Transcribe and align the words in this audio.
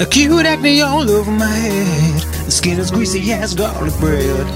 Acute 0.00 0.46
acne 0.46 0.80
all 0.80 1.10
over 1.10 1.30
my 1.30 1.44
head. 1.46 2.22
The 2.46 2.50
skin 2.50 2.78
is 2.78 2.90
greasy 2.90 3.32
as 3.32 3.54
garlic 3.54 3.92
bread. 4.00 4.46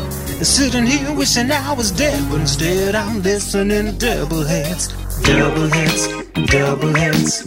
Sitting 0.43 0.87
here 0.87 1.15
wishing 1.15 1.53
I 1.53 1.73
was 1.75 1.91
dead, 1.91 2.19
but 2.31 2.41
instead 2.41 2.95
I'm 2.95 3.21
listening 3.23 3.85
to 3.85 3.93
double 3.93 4.43
heads, 4.43 4.89
double 5.23 5.69
heads, 5.69 6.09
double 6.51 6.95
heads. 6.95 7.45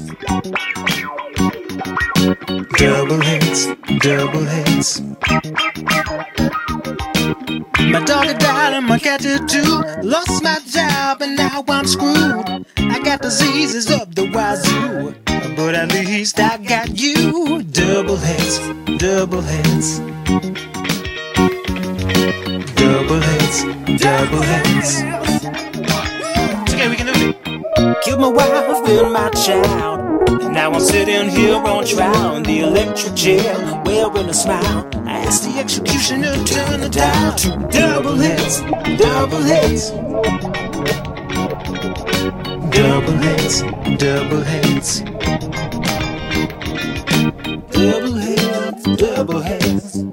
Double 2.78 3.21
heads, 3.21 3.68
double 4.00 4.45
heads. 4.45 5.02
My 7.80 8.04
dog 8.04 8.38
died 8.39 8.73
and 8.73 8.86
my 8.86 9.00
cat 9.00 9.21
did 9.21 9.48
too. 9.48 9.84
Lost 10.04 10.44
my 10.44 10.59
job 10.68 11.21
and 11.21 11.38
now 11.38 11.64
I'm 11.68 11.86
screwed. 11.86 12.66
I 12.77 13.00
got 13.04 13.21
diseases 13.21 13.89
of 13.91 14.16
the 14.16 14.26
wazoo, 14.32 15.14
but 15.55 15.76
at 15.76 15.94
least 15.94 16.40
I 16.40 16.58
got 16.58 16.98
you. 17.00 17.62
Double 17.63 18.18
heads, 18.18 18.59
double 18.98 19.41
heads. 19.41 19.99
Double 22.76 23.20
heads, 23.20 23.63
double 24.02 24.41
heads. 24.41 25.02
It's 26.63 26.73
okay, 26.73 26.90
we 26.90 26.96
can 26.96 27.05
do 27.07 27.30
it. 27.30 28.02
Killed 28.04 28.21
my 28.21 28.27
wife 28.27 28.90
and 28.90 29.13
my 29.13 29.30
child. 29.30 29.96
Now 30.40 30.72
I'm 30.72 30.80
sitting 30.80 31.30
here 31.30 31.55
on 31.55 31.86
trial 31.86 32.36
in 32.36 32.44
the 32.44 32.59
electric 32.59 33.16
chair, 33.16 33.82
wearing 33.86 34.30
a 34.30 34.34
smile. 34.34 34.88
I 35.05 35.20
asked 35.26 35.44
the 35.44 35.58
executioner 35.60 36.34
to 36.34 36.44
turn 36.44 36.80
the 36.82 36.90
dial 36.90 37.36
to 37.36 37.50
double 37.72 38.16
heads, 38.16 38.62
double 39.00 39.41
heads. 39.41 39.91
Double 42.70 43.18
heads, 43.18 43.62
double 43.98 44.41
heads. 44.41 45.02
Double 47.72 48.13
heads, 48.13 48.84
double 48.98 49.41
heads. 49.41 50.04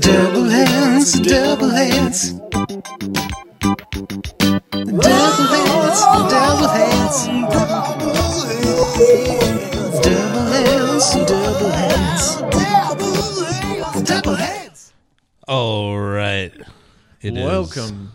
Double 0.00 0.44
heads, 0.44 1.20
double 1.20 1.68
heads. 1.70 2.32
Double 4.72 5.85
heads, 5.96 6.32
double 6.32 6.68
heads. 6.68 7.26
Double 10.02 10.46
heads, 10.52 11.14
double 11.26 11.70
heads. 11.70 12.42
Double 14.08 14.34
heads. 14.34 14.92
All 15.48 15.98
right. 15.98 16.52
It 17.22 17.36
is 17.36 17.44
Welcome 17.44 18.12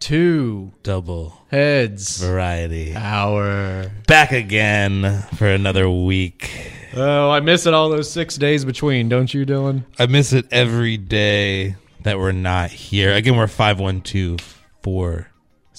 to 0.00 0.72
double 0.82 1.38
Heads 1.50 2.18
variety. 2.20 2.94
Hour. 2.94 3.90
Back 4.06 4.32
again 4.32 5.22
for 5.36 5.46
another 5.46 5.88
week. 5.88 6.72
Oh, 6.94 7.30
I 7.30 7.40
miss 7.40 7.66
it 7.66 7.72
all 7.72 7.88
those 7.88 8.10
six 8.10 8.36
days 8.36 8.64
between, 8.64 9.08
don't 9.08 9.32
you, 9.32 9.44
Dillon? 9.44 9.86
I 9.98 10.06
miss 10.06 10.32
it 10.32 10.46
every 10.50 10.98
day 10.98 11.76
that 12.02 12.18
we're 12.18 12.32
not 12.32 12.70
here. 12.70 13.14
Again, 13.14 13.36
we're 13.36 13.46
512 13.46 14.62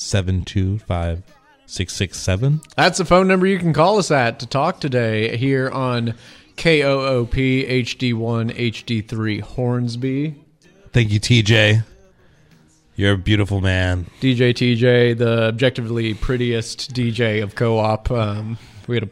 472 0.07 0.79
5667. 0.79 2.61
That's 2.75 2.97
the 2.97 3.05
phone 3.05 3.27
number 3.27 3.47
you 3.47 3.57
can 3.57 3.71
call 3.73 3.97
us 3.97 4.11
at 4.11 4.37
to 4.39 4.45
talk 4.45 4.79
today 4.81 5.37
here 5.37 5.69
on 5.69 6.13
KOOP 6.57 7.31
HD1 7.33 8.51
HD3 8.53 9.41
Hornsby. 9.41 10.35
Thank 10.91 11.11
you, 11.11 11.19
TJ. 11.21 11.83
You're 12.95 13.13
a 13.13 13.17
beautiful 13.17 13.59
man. 13.61 14.05
DJ 14.21 14.51
TJ, 14.53 15.17
the 15.17 15.43
objectively 15.45 16.13
prettiest 16.13 16.93
DJ 16.93 17.41
of 17.41 17.55
co-op. 17.55 18.11
Um, 18.11 18.57
we 18.87 18.97
had 18.97 19.03
a 19.05 19.09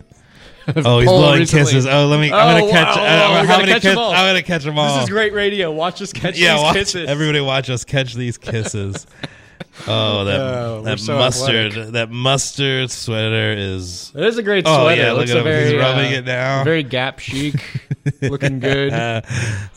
Oh, 0.85 0.99
he's 0.99 1.09
blowing 1.09 1.39
recently. 1.39 1.65
kisses. 1.65 1.87
Oh, 1.87 2.05
let 2.05 2.19
me. 2.19 2.31
Oh, 2.31 2.35
I'm 2.37 2.59
gonna 2.59 2.71
catch. 2.71 2.95
wow, 2.95 3.01
uh, 3.01 3.41
wow, 3.41 3.45
how 3.45 3.57
many 3.57 3.71
catch 3.71 3.81
kiss-. 3.81 3.97
I'm 3.97 4.27
gonna 4.29 4.43
catch 4.43 4.63
them 4.63 4.77
all. 4.77 4.93
This 4.97 5.05
is 5.05 5.09
great 5.09 5.33
radio. 5.33 5.71
Watch 5.71 5.99
us 6.03 6.13
catch 6.13 6.37
Yeah, 6.37 6.53
these 6.53 6.61
watch, 6.61 6.75
kisses. 6.75 7.09
everybody 7.09 7.41
watch 7.41 7.71
us 7.71 7.83
catch 7.83 8.13
these 8.13 8.37
kisses. 8.37 9.07
Oh, 9.87 10.25
that 10.25 10.39
Oh, 10.39 10.77
we're 10.79 10.83
that 10.85 10.99
so 10.99 11.17
mustard, 11.17 11.71
athletic. 11.73 11.93
that 11.93 12.09
mustard 12.11 12.91
sweater 12.91 13.53
is. 13.57 14.11
It 14.15 14.23
is 14.25 14.37
a 14.37 14.43
great 14.43 14.65
Oh, 14.67 14.83
sweater. 14.83 15.01
yeah, 15.01 15.07
It 15.09 15.13
look 15.13 15.19
looks 15.19 15.31
at 15.31 15.37
a 15.37 15.39
him. 15.39 15.43
Very, 15.45 15.65
He's 15.71 15.75
rubbing 15.79 16.13
uh, 16.13 16.17
it 16.17 16.21
down. 16.21 16.65
Very 16.65 16.83
Gap 16.83 17.19
chic, 17.19 17.55
looking 18.21 18.59
good. 18.59 18.93
Uh, 18.93 19.21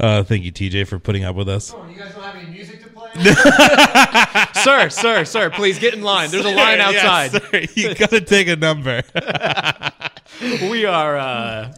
uh, 0.00 0.22
thank 0.24 0.44
you, 0.44 0.52
TJ, 0.52 0.86
for 0.86 0.98
putting 0.98 1.24
up 1.24 1.36
with 1.36 1.48
us. 1.48 1.72
You 1.72 1.96
guys 1.98 2.12
don't 2.14 2.22
have 2.24 2.36
any 2.36 2.50
music 2.50 2.82
to 2.82 2.88
play? 2.90 3.10
sir, 4.62 4.88
sir, 4.88 5.24
sir, 5.24 5.50
please 5.50 5.78
get 5.78 5.94
in 5.94 6.02
line. 6.02 6.30
There's 6.30 6.44
a 6.44 6.50
line 6.50 6.78
Yes, 6.78 7.04
outside. 7.04 7.30
sir, 7.42 7.64
you 7.74 7.94
gotta 7.94 8.20
take 8.20 8.48
a 8.48 8.56
number. 8.56 9.02
we 10.70 10.84
are 10.84 11.16
uh, 11.16 11.74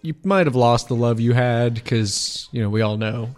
You 0.03 0.15
might 0.25 0.47
have 0.47 0.57
lost 0.57 0.89
the 0.89 0.95
love 0.95 1.21
you 1.21 1.35
had 1.35 1.75
because, 1.75 2.49
you 2.53 2.63
know, 2.63 2.71
we 2.71 2.81
all 2.81 2.97
know 2.97 3.31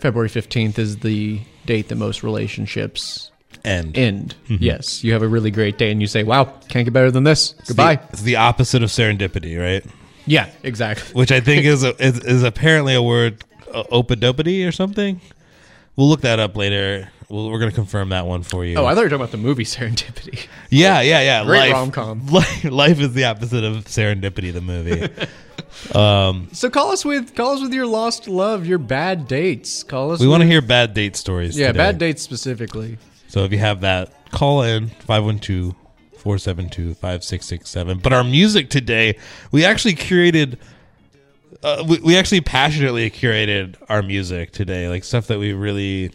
February 0.00 0.28
15th 0.28 0.78
is 0.78 0.98
the 0.98 1.40
date 1.66 1.88
that 1.88 1.96
most 1.96 2.22
relationships 2.22 3.32
End. 3.68 3.98
end. 3.98 4.34
Mm-hmm. 4.48 4.62
Yes. 4.64 5.04
You 5.04 5.12
have 5.12 5.22
a 5.22 5.28
really 5.28 5.50
great 5.50 5.78
day 5.78 5.90
and 5.90 6.00
you 6.00 6.06
say, 6.06 6.22
wow, 6.22 6.44
can't 6.68 6.84
get 6.84 6.92
better 6.92 7.10
than 7.10 7.24
this. 7.24 7.54
Goodbye. 7.66 7.96
The- 7.96 8.08
it's 8.12 8.22
the 8.22 8.36
opposite 8.36 8.82
of 8.82 8.90
serendipity, 8.90 9.58
right? 9.60 9.84
yeah, 10.26 10.50
exactly. 10.62 11.12
Which 11.14 11.32
I 11.32 11.40
think 11.40 11.64
is, 11.74 11.84
a, 11.84 11.94
is 12.04 12.18
is 12.20 12.42
apparently 12.42 12.94
a 12.94 13.02
word, 13.02 13.44
uh, 13.72 13.82
or 13.90 14.72
something. 14.72 15.20
We'll 15.96 16.08
look 16.08 16.20
that 16.22 16.38
up 16.38 16.56
later. 16.56 17.08
We'll, 17.28 17.50
we're 17.50 17.58
going 17.58 17.70
to 17.70 17.74
confirm 17.74 18.10
that 18.10 18.24
one 18.26 18.42
for 18.42 18.64
you. 18.64 18.76
Oh, 18.76 18.86
I 18.86 18.94
thought 18.94 19.00
you 19.00 19.04
were 19.04 19.08
talking 19.10 19.20
about 19.22 19.32
the 19.32 19.36
movie 19.38 19.64
Serendipity. 19.74 20.46
yeah, 20.70 21.00
yeah, 21.00 21.20
yeah. 21.20 21.44
Great 21.44 21.60
life, 21.70 21.72
rom-com. 21.72 22.26
Life, 22.30 22.64
life 22.64 23.00
is 23.00 23.12
the 23.14 23.24
opposite 23.24 23.64
of 23.64 23.84
serendipity. 23.84 24.52
The 24.52 24.60
movie. 24.60 25.08
um, 25.94 26.48
So 26.52 26.70
call 26.70 26.90
us 26.92 27.04
with 27.04 27.34
call 27.34 27.52
us 27.54 27.60
with 27.62 27.72
your 27.74 27.86
lost 27.86 28.28
love, 28.28 28.66
your 28.66 28.78
bad 28.78 29.28
dates. 29.28 29.82
Call 29.82 30.12
us. 30.12 30.20
we 30.20 30.28
want 30.28 30.42
to 30.42 30.46
hear 30.46 30.62
bad 30.62 30.94
date 30.94 31.16
stories. 31.16 31.58
Yeah, 31.58 31.68
today. 31.68 31.78
bad 31.78 31.98
dates 31.98 32.22
specifically. 32.22 32.98
So 33.28 33.44
if 33.44 33.52
you 33.52 33.58
have 33.58 33.82
that, 33.82 34.12
call 34.30 34.62
in 34.62 34.88
512 34.88 35.74
472 36.18 36.94
5667. 36.94 37.98
But 37.98 38.12
our 38.12 38.24
music 38.24 38.70
today, 38.70 39.18
we 39.52 39.64
actually 39.64 39.94
curated, 39.94 40.58
uh, 41.62 41.84
we, 41.88 41.98
we 42.00 42.16
actually 42.16 42.40
passionately 42.40 43.10
curated 43.10 43.76
our 43.88 44.02
music 44.02 44.52
today, 44.52 44.88
like 44.88 45.04
stuff 45.04 45.28
that 45.28 45.38
we 45.38 45.52
really. 45.52 46.10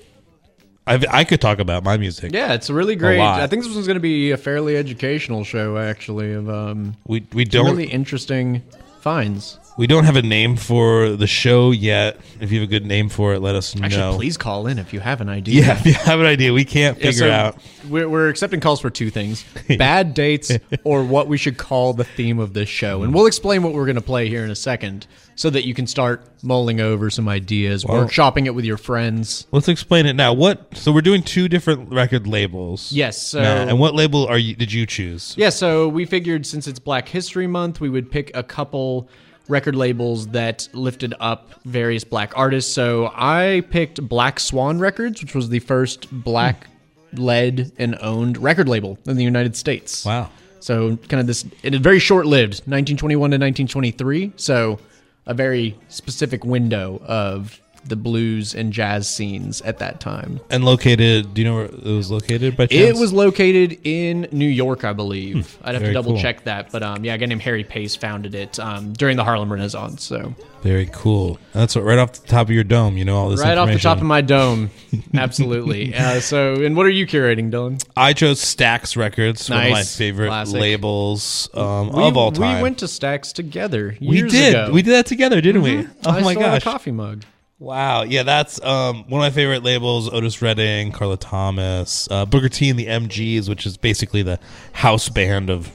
I've, 0.86 1.06
I 1.10 1.24
could 1.24 1.40
talk 1.40 1.60
about 1.60 1.86
my 1.86 1.96
music. 1.96 2.34
Yeah, 2.34 2.54
it's 2.54 2.70
really 2.70 2.98
great. 2.98 3.18
I 3.22 3.48
think 3.48 3.64
this 3.64 3.74
one's 3.74 3.88
going 3.88 3.96
to 3.96 4.02
be 4.02 4.32
a 4.32 4.38
fairly 4.38 4.76
educational 4.76 5.46
show, 5.46 5.78
actually, 5.78 6.34
of 6.34 6.50
um, 6.50 6.98
We 7.08 7.26
we 7.32 7.46
don't 7.46 7.68
really 7.68 7.90
interesting 7.90 8.62
finds. 9.00 9.60
We 9.78 9.88
don't 9.88 10.04
have 10.04 10.16
a 10.16 10.22
name 10.22 10.56
for 10.56 11.10
the 11.10 11.28
show 11.28 11.72
yet. 11.72 12.20
If 12.40 12.52
you 12.52 12.60
have 12.60 12.70
a 12.70 12.72
good 12.72 12.86
name 12.86 13.10
for 13.10 13.34
it, 13.34 13.40
let 13.40 13.56
us 13.56 13.76
know. 13.76 13.86
Actually, 13.86 14.18
please 14.18 14.38
call 14.38 14.68
in 14.68 14.78
if 14.78 14.94
you 14.94 15.00
have 15.00 15.22
an 15.22 15.30
idea. 15.30 15.64
Yeah, 15.66 15.74
if 15.80 15.86
you 15.86 15.94
have 15.94 16.20
an 16.20 16.26
idea, 16.26 16.54
we 16.54 16.66
can't 16.66 16.98
Yeah, 16.98 17.04
figure 17.04 17.28
so 17.28 17.32
out. 17.32 17.58
We're, 17.90 18.08
we're 18.08 18.30
accepting 18.30 18.60
calls 18.60 18.80
for 18.80 18.90
two 18.90 19.10
things: 19.10 19.44
bad 19.78 20.14
dates, 20.14 20.52
or 20.84 21.04
what 21.04 21.28
we 21.28 21.38
should 21.38 21.58
call 21.58 21.94
the 21.94 22.04
theme 22.04 22.40
of 22.40 22.54
this 22.54 22.70
show. 22.70 23.04
And 23.04 23.14
we'll 23.14 23.26
explain 23.26 23.64
what 23.64 23.74
we're 23.74 23.86
going 23.86 23.96
to 23.96 24.02
play 24.02 24.30
here 24.30 24.44
in 24.44 24.52
a 24.52 24.56
second, 24.56 25.08
so 25.36 25.50
that 25.50 25.66
you 25.66 25.74
can 25.74 25.88
start 25.88 26.24
mulling 26.44 26.80
over 26.80 27.10
some 27.10 27.28
ideas, 27.28 27.86
Well- 27.86 28.06
workshopping 28.06 28.46
it 28.46 28.52
with 28.52 28.66
your 28.66 28.78
friends. 28.78 29.48
Let's 29.52 29.68
explain 29.68 30.06
it 30.06 30.14
now. 30.14 30.34
What? 30.34 30.76
So 30.78 30.92
we're 30.92 31.02
doing 31.02 31.24
two 31.24 31.48
different 31.48 31.92
record 31.92 32.28
labels. 32.28 32.92
Yes, 32.92 33.22
so- 33.22 33.42
Matt, 33.42 33.70
and 33.70 33.80
what 33.80 33.96
label 33.96 34.28
are 34.28 34.38
you? 34.38 34.56
Did 34.56 34.72
you 34.72 34.86
choose? 34.86 35.34
Yeah, 35.38 35.50
so 35.50 35.88
we 35.88 36.06
figured 36.06 36.46
since 36.46 36.68
it's 36.68 36.80
Black 36.80 37.08
History 37.08 37.48
Month, 37.48 37.82
we 37.82 37.90
would 37.90 38.12
pick 38.12 38.30
a 38.36 38.44
couple 38.44 39.10
record 39.48 39.76
labels 39.76 40.28
that 40.28 40.68
lifted 40.74 41.14
up 41.20 41.52
various 41.66 42.04
black 42.04 42.38
artists. 42.38 42.74
So 42.74 43.12
I 43.14 43.64
picked 43.70 44.02
Black 44.08 44.40
Swan 44.40 44.80
Records, 44.80 45.22
which 45.22 45.36
was 45.36 45.50
the 45.50 45.60
first 45.60 46.08
black 46.12 46.68
led 47.14 47.72
and 47.78 47.98
owned 48.02 48.38
record 48.38 48.68
label 48.70 48.98
in 49.06 49.18
the 49.18 49.24
United 49.24 49.56
States. 49.56 50.06
Wow. 50.06 50.30
So 50.60 50.96
kind 50.96 51.20
of 51.20 51.28
this 51.28 51.46
it 51.62 51.74
is 51.74 51.82
very 51.82 52.00
short 52.00 52.26
lived, 52.26 52.54
1921 52.66 53.18
to 53.32 53.36
1923. 53.36 54.34
So 54.38 54.80
a 55.26 55.34
very 55.34 55.78
specific 55.90 56.46
window 56.46 57.02
of 57.06 57.60
the 57.86 57.96
blues 57.96 58.56
and 58.56 58.72
jazz 58.72 59.08
scenes 59.08 59.62
at 59.62 59.80
that 59.80 60.00
time. 60.00 60.40
And 60.50 60.64
located, 60.64 61.34
do 61.34 61.42
you 61.42 61.48
know 61.48 61.56
where 61.56 61.66
it 61.66 61.84
was 61.84 62.10
located 62.10 62.56
by 62.58 62.68
chance? 62.68 62.98
It 62.98 63.00
was 63.00 63.14
located 63.14 63.80
in 63.84 64.28
New 64.32 64.48
York, 64.48 64.84
I 64.84 64.94
believe. 64.94 65.58
I'd 65.64 65.76
have 65.76 65.84
to 65.84 65.94
double 65.94 66.14
cool. 66.14 66.22
check 66.22 66.44
that, 66.46 66.72
but 66.72 66.84
um, 66.84 67.04
yeah, 67.04 67.14
a 67.14 67.18
guy 67.18 67.26
named 67.26 67.42
Harry 67.42 67.64
Pace 67.64 67.96
founded 67.96 68.36
it 68.36 68.60
um, 68.60 68.94
during 68.94 69.18
the 69.18 69.24
Harlem 69.24 69.52
Renaissance. 69.52 70.04
So 70.04 70.34
very 70.64 70.90
cool. 70.92 71.40
That's 71.52 71.76
what, 71.76 71.84
right 71.84 72.00
off 72.00 72.14
the 72.14 72.28
top 72.28 72.48
of 72.48 72.52
your 72.52 72.64
dome. 72.64 72.98
You 72.98 73.06
know 73.06 73.18
all 73.18 73.30
this 73.30 73.42
right 73.42 73.58
off 73.58 73.70
the 73.70 73.80
top 73.80 73.98
of 73.98 74.04
my 74.04 74.22
dome, 74.22 74.72
absolutely. 75.14 75.94
uh, 75.94 76.22
so, 76.22 76.54
and 76.64 76.78
what 76.78 76.86
are 76.86 76.90
you 76.90 77.06
curating, 77.06 77.52
Dillon? 77.52 77.80
I 77.98 78.14
chose 78.14 78.40
Stax 78.40 78.96
Records, 78.96 79.50
one 79.50 79.66
of 79.66 79.72
my 79.72 79.84
favorite 79.84 80.28
Classic. 80.28 80.60
labels 80.60 81.50
um, 81.54 81.92
We, 81.92 82.04
of 82.04 82.16
all 82.16 82.32
time. 82.32 82.58
we 82.58 82.62
went 82.64 82.80
to 82.80 82.86
Stax 82.86 83.34
together. 83.34 83.98
We 84.00 84.22
did. 84.22 84.56
ago. 84.56 84.72
We 84.72 84.82
did 84.82 84.94
that 84.94 85.06
together, 85.06 85.42
didn't 85.42 85.64
we? 85.64 85.80
Oh 86.06 86.12
I 86.12 86.22
my 86.22 86.32
still 86.32 86.42
have 86.44 86.54
a 86.54 86.56
gosh! 86.58 86.64
coffee 86.64 86.92
mug. 86.92 87.24
Wow. 87.64 88.04
Yeah, 88.04 88.24
that's 88.24 88.62
um, 88.62 89.06
one 89.08 89.22
of 89.22 89.24
my 89.26 89.30
favorite 89.30 89.64
labels. 89.64 90.12
Otis 90.12 90.42
Redding, 90.42 90.92
Carla 90.92 91.16
Thomas, 91.16 92.10
uh, 92.12 92.26
Booker 92.26 92.50
T 92.50 92.70
and 92.70 92.78
the 92.78 92.88
MGs, 92.88 93.48
which 93.48 93.66
is 93.66 93.78
basically 93.78 94.22
the 94.22 94.38
house 94.74 95.08
band 95.08 95.50
of 95.50 95.72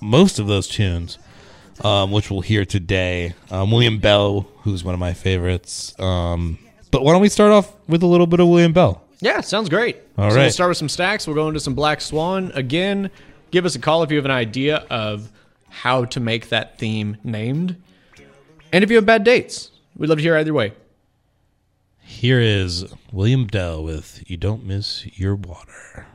most 0.00 0.40
of 0.40 0.48
those 0.48 0.66
tunes, 0.66 1.18
um, 1.84 2.10
which 2.10 2.28
we'll 2.28 2.40
hear 2.40 2.64
today. 2.64 3.34
Um, 3.52 3.70
William 3.70 4.00
Bell, 4.00 4.48
who's 4.62 4.82
one 4.82 4.94
of 4.94 4.98
my 4.98 5.12
favorites. 5.12 5.94
Um, 6.00 6.58
but 6.90 7.04
why 7.04 7.12
don't 7.12 7.22
we 7.22 7.28
start 7.28 7.52
off 7.52 7.72
with 7.86 8.02
a 8.02 8.06
little 8.06 8.26
bit 8.26 8.40
of 8.40 8.48
William 8.48 8.72
Bell? 8.72 9.00
Yeah, 9.20 9.42
sounds 9.42 9.68
great. 9.68 9.98
All 10.18 10.28
so 10.28 10.38
We'll 10.38 10.50
start 10.50 10.70
with 10.70 10.78
some 10.78 10.88
Stax. 10.88 11.28
We'll 11.28 11.36
go 11.36 11.46
into 11.46 11.60
some 11.60 11.74
Black 11.74 12.00
Swan. 12.00 12.50
Again, 12.56 13.12
give 13.52 13.64
us 13.64 13.76
a 13.76 13.78
call 13.78 14.02
if 14.02 14.10
you 14.10 14.16
have 14.16 14.24
an 14.24 14.32
idea 14.32 14.78
of 14.90 15.30
how 15.68 16.04
to 16.06 16.18
make 16.18 16.48
that 16.48 16.80
theme 16.80 17.16
named. 17.22 17.76
And 18.72 18.82
if 18.82 18.90
you 18.90 18.96
have 18.96 19.06
bad 19.06 19.22
dates, 19.22 19.70
we'd 19.96 20.08
love 20.08 20.18
to 20.18 20.22
hear 20.22 20.36
either 20.36 20.52
way. 20.52 20.72
Here 22.12 22.40
is 22.40 22.84
William 23.10 23.46
Bell 23.46 23.82
with 23.82 24.22
"You 24.30 24.36
Don't 24.36 24.64
Miss 24.64 25.06
Your 25.18 25.34
Water." 25.34 26.06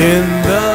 In 0.00 0.42
the 0.42 0.67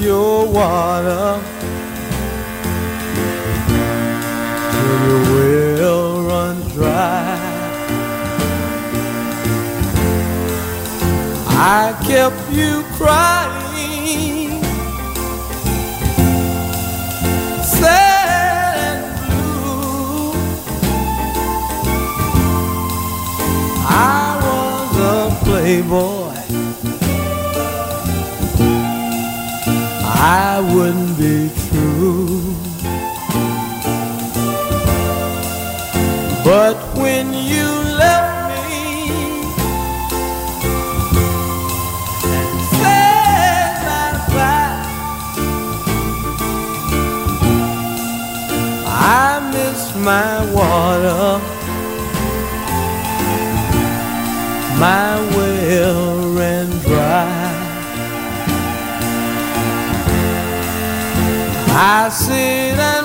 your 0.00 0.46
water 0.46 1.38
till 4.72 5.00
your 5.06 5.22
well 5.34 6.22
runs 6.22 6.72
dry. 6.72 7.36
I 11.48 11.92
kept 12.06 12.50
you 12.50 12.82
crying, 12.96 14.62
sad 17.62 18.78
and 18.86 19.04
blue. 19.26 20.32
I 23.86 24.40
was 24.44 24.96
a 24.98 25.44
playboy. 25.44 26.19
I 30.22 30.60
wouldn't 30.74 31.16
be 31.16 31.50
true. 31.68 32.54
But 36.44 36.76
when 36.94 37.32
you 37.32 37.68
left 38.02 38.68
me 38.68 39.30
and 42.36 42.60
said 42.76 43.72
bye-bye, 43.88 44.76
I 48.86 49.50
miss 49.54 49.80
my 49.96 50.34
water. 50.52 51.40
my 54.80 55.09
I 62.10 62.12
sit 62.12 62.76
and 62.76 62.99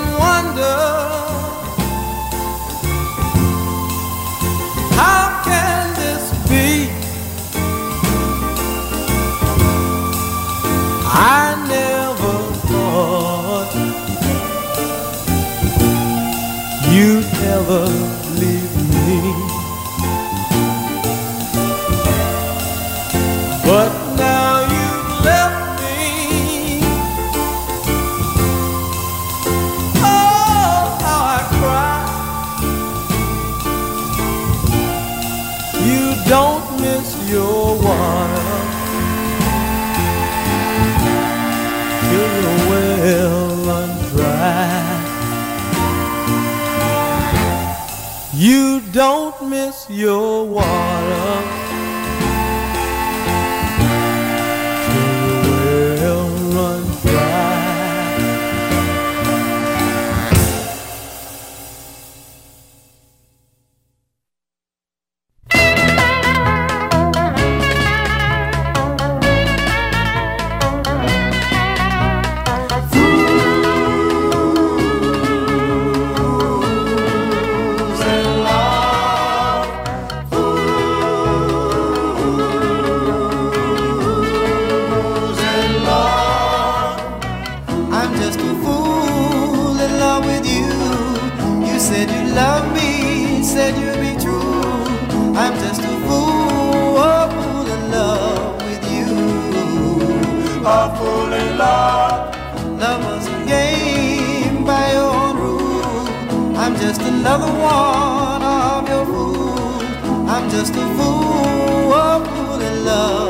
another 107.26 107.52
one 107.52 108.44
of 108.44 108.88
your 108.88 109.06
fools. 109.06 109.84
I'm 110.30 110.48
just 110.48 110.76
a 110.76 110.86
fool, 110.96 111.92
a 111.92 112.24
fool 112.24 112.62
in 112.62 112.86
love. 112.86 113.25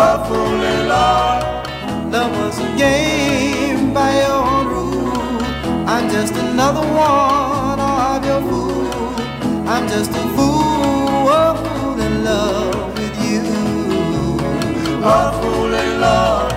awful 0.00 0.62
and 0.70 0.88
long. 0.88 2.10
Love 2.10 2.32
was 2.40 2.58
a 2.58 2.68
game 2.76 3.92
by 3.92 4.10
your 4.22 4.40
own 4.52 4.66
rule. 4.74 5.42
I'm 5.94 6.08
just 6.16 6.34
another 6.34 6.86
one 7.08 7.80
of 7.80 8.24
your 8.28 8.42
fool. 8.48 9.68
I'm 9.72 9.86
just 9.94 10.10
a 10.22 10.24
fool, 10.36 11.28
a 11.40 11.44
fool 11.62 12.00
in 12.08 12.24
love 12.24 12.98
with 12.98 13.16
you. 13.28 13.44
A 15.16 15.20
fool 15.38 15.74
in 15.82 16.00
love. 16.00 16.49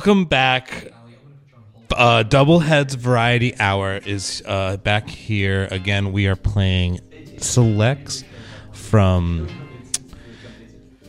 Welcome 0.00 0.24
back. 0.24 0.88
Uh, 1.94 2.22
Double 2.22 2.60
Heads 2.60 2.94
Variety 2.94 3.54
Hour 3.60 3.96
is 3.98 4.42
uh, 4.46 4.78
back 4.78 5.10
here 5.10 5.68
again. 5.70 6.10
We 6.10 6.26
are 6.26 6.36
playing 6.36 7.00
selects 7.36 8.24
from 8.72 9.46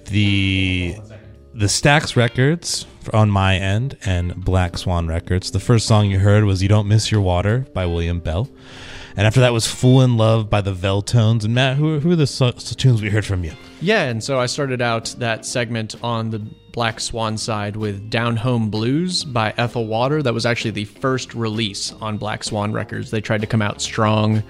the 0.09 0.97
the 1.53 1.67
Stax 1.67 2.17
Records 2.17 2.85
on 3.13 3.31
my 3.31 3.55
end 3.55 3.95
and 4.03 4.35
Black 4.35 4.77
Swan 4.77 5.07
Records. 5.07 5.51
The 5.51 5.61
first 5.61 5.87
song 5.87 6.11
you 6.11 6.19
heard 6.19 6.43
was 6.43 6.61
"You 6.61 6.67
Don't 6.67 6.89
Miss 6.89 7.09
Your 7.13 7.21
Water" 7.21 7.65
by 7.73 7.85
William 7.85 8.19
Bell, 8.19 8.49
and 9.15 9.25
after 9.25 9.39
that 9.39 9.53
was 9.53 9.65
"Fool 9.67 10.01
in 10.01 10.17
Love" 10.17 10.49
by 10.49 10.59
the 10.59 10.73
Veltones. 10.73 11.45
And 11.45 11.55
Matt, 11.55 11.77
who, 11.77 12.01
who 12.01 12.11
are 12.11 12.15
the 12.17 12.27
so- 12.27 12.51
so 12.57 12.75
tunes 12.75 13.01
we 13.01 13.09
heard 13.09 13.25
from 13.25 13.45
you? 13.45 13.53
Yeah, 13.79 14.03
and 14.03 14.21
so 14.21 14.37
I 14.37 14.47
started 14.47 14.81
out 14.81 15.15
that 15.19 15.45
segment 15.45 15.95
on 16.03 16.29
the 16.31 16.41
Black 16.71 16.99
Swan 16.99 17.37
side 17.37 17.75
with 17.75 18.09
Down 18.09 18.37
Home 18.37 18.69
Blues 18.69 19.23
by 19.23 19.53
Ethel 19.57 19.87
Water. 19.87 20.23
That 20.23 20.33
was 20.33 20.45
actually 20.45 20.71
the 20.71 20.85
first 20.85 21.33
release 21.35 21.91
on 21.93 22.17
Black 22.17 22.43
Swan 22.43 22.71
Records. 22.71 23.11
They 23.11 23.21
tried 23.21 23.41
to 23.41 23.47
come 23.47 23.61
out 23.61 23.81
strong. 23.81 24.41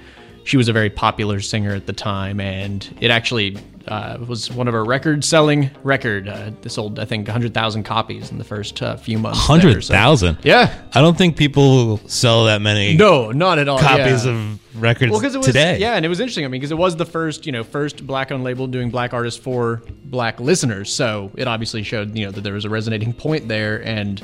She 0.43 0.57
was 0.57 0.67
a 0.67 0.73
very 0.73 0.89
popular 0.89 1.39
singer 1.39 1.73
at 1.73 1.88
the 1.88 1.93
time, 1.93 2.39
and 2.39 2.88
it 2.99 3.12
actually 3.12 3.57
uh, 3.88 4.17
was 4.28 4.52
one 4.52 4.67
of 4.67 4.74
her 4.74 4.84
record-selling 4.84 5.70
record. 5.84 6.28
Uh, 6.28 6.52
this 6.62 6.74
sold, 6.76 7.00
I 7.00 7.06
think, 7.06 7.28
100,000 7.28 7.84
copies 7.84 8.32
in 8.32 8.38
the 8.38 8.44
first 8.44 8.82
uh, 8.82 8.96
few 8.98 9.17
months. 9.17 9.39
100,000? 9.39 10.36
So- 10.36 10.39
Yeah. 10.44 10.74
I 10.94 11.02
don't 11.02 11.17
think 11.17 11.36
people 11.38 11.98
sell 12.08 12.46
that 12.46 12.62
many 12.62 12.96
No, 12.96 13.32
not 13.32 13.60
at 13.60 13.67
all. 13.67 13.80
copies 13.80 14.26
yeah. 14.26 14.32
of 14.32 14.82
records 14.82 15.12
Well, 15.12 15.24
it 15.24 15.36
was 15.36 15.46
today. 15.46 15.78
yeah, 15.80 15.96
and 15.96 16.06
it 16.06 16.10
was 16.10 16.20
interesting. 16.20 16.46
I 16.46 16.48
mean, 16.48 16.62
because 16.62 16.72
it 16.72 16.78
was 16.78 16.96
the 16.96 17.06
first, 17.06 17.46
you 17.46 17.52
know, 17.52 17.63
first 17.63 18.06
black-owned 18.06 18.44
label 18.44 18.67
doing 18.67 18.89
black 18.89 19.13
artists 19.13 19.39
for 19.39 19.82
black 20.06 20.39
listeners. 20.39 20.91
So 20.94 21.32
it 21.36 21.48
obviously 21.48 21.84
showed, 21.84 22.17
you 22.17 22.26
know, 22.26 22.32
that 22.32 22.41
there 22.41 22.54
was 22.54 22.65
a 22.65 22.70
resonating 22.70 23.13
point 23.13 23.48
there, 23.48 23.84
and 23.86 24.22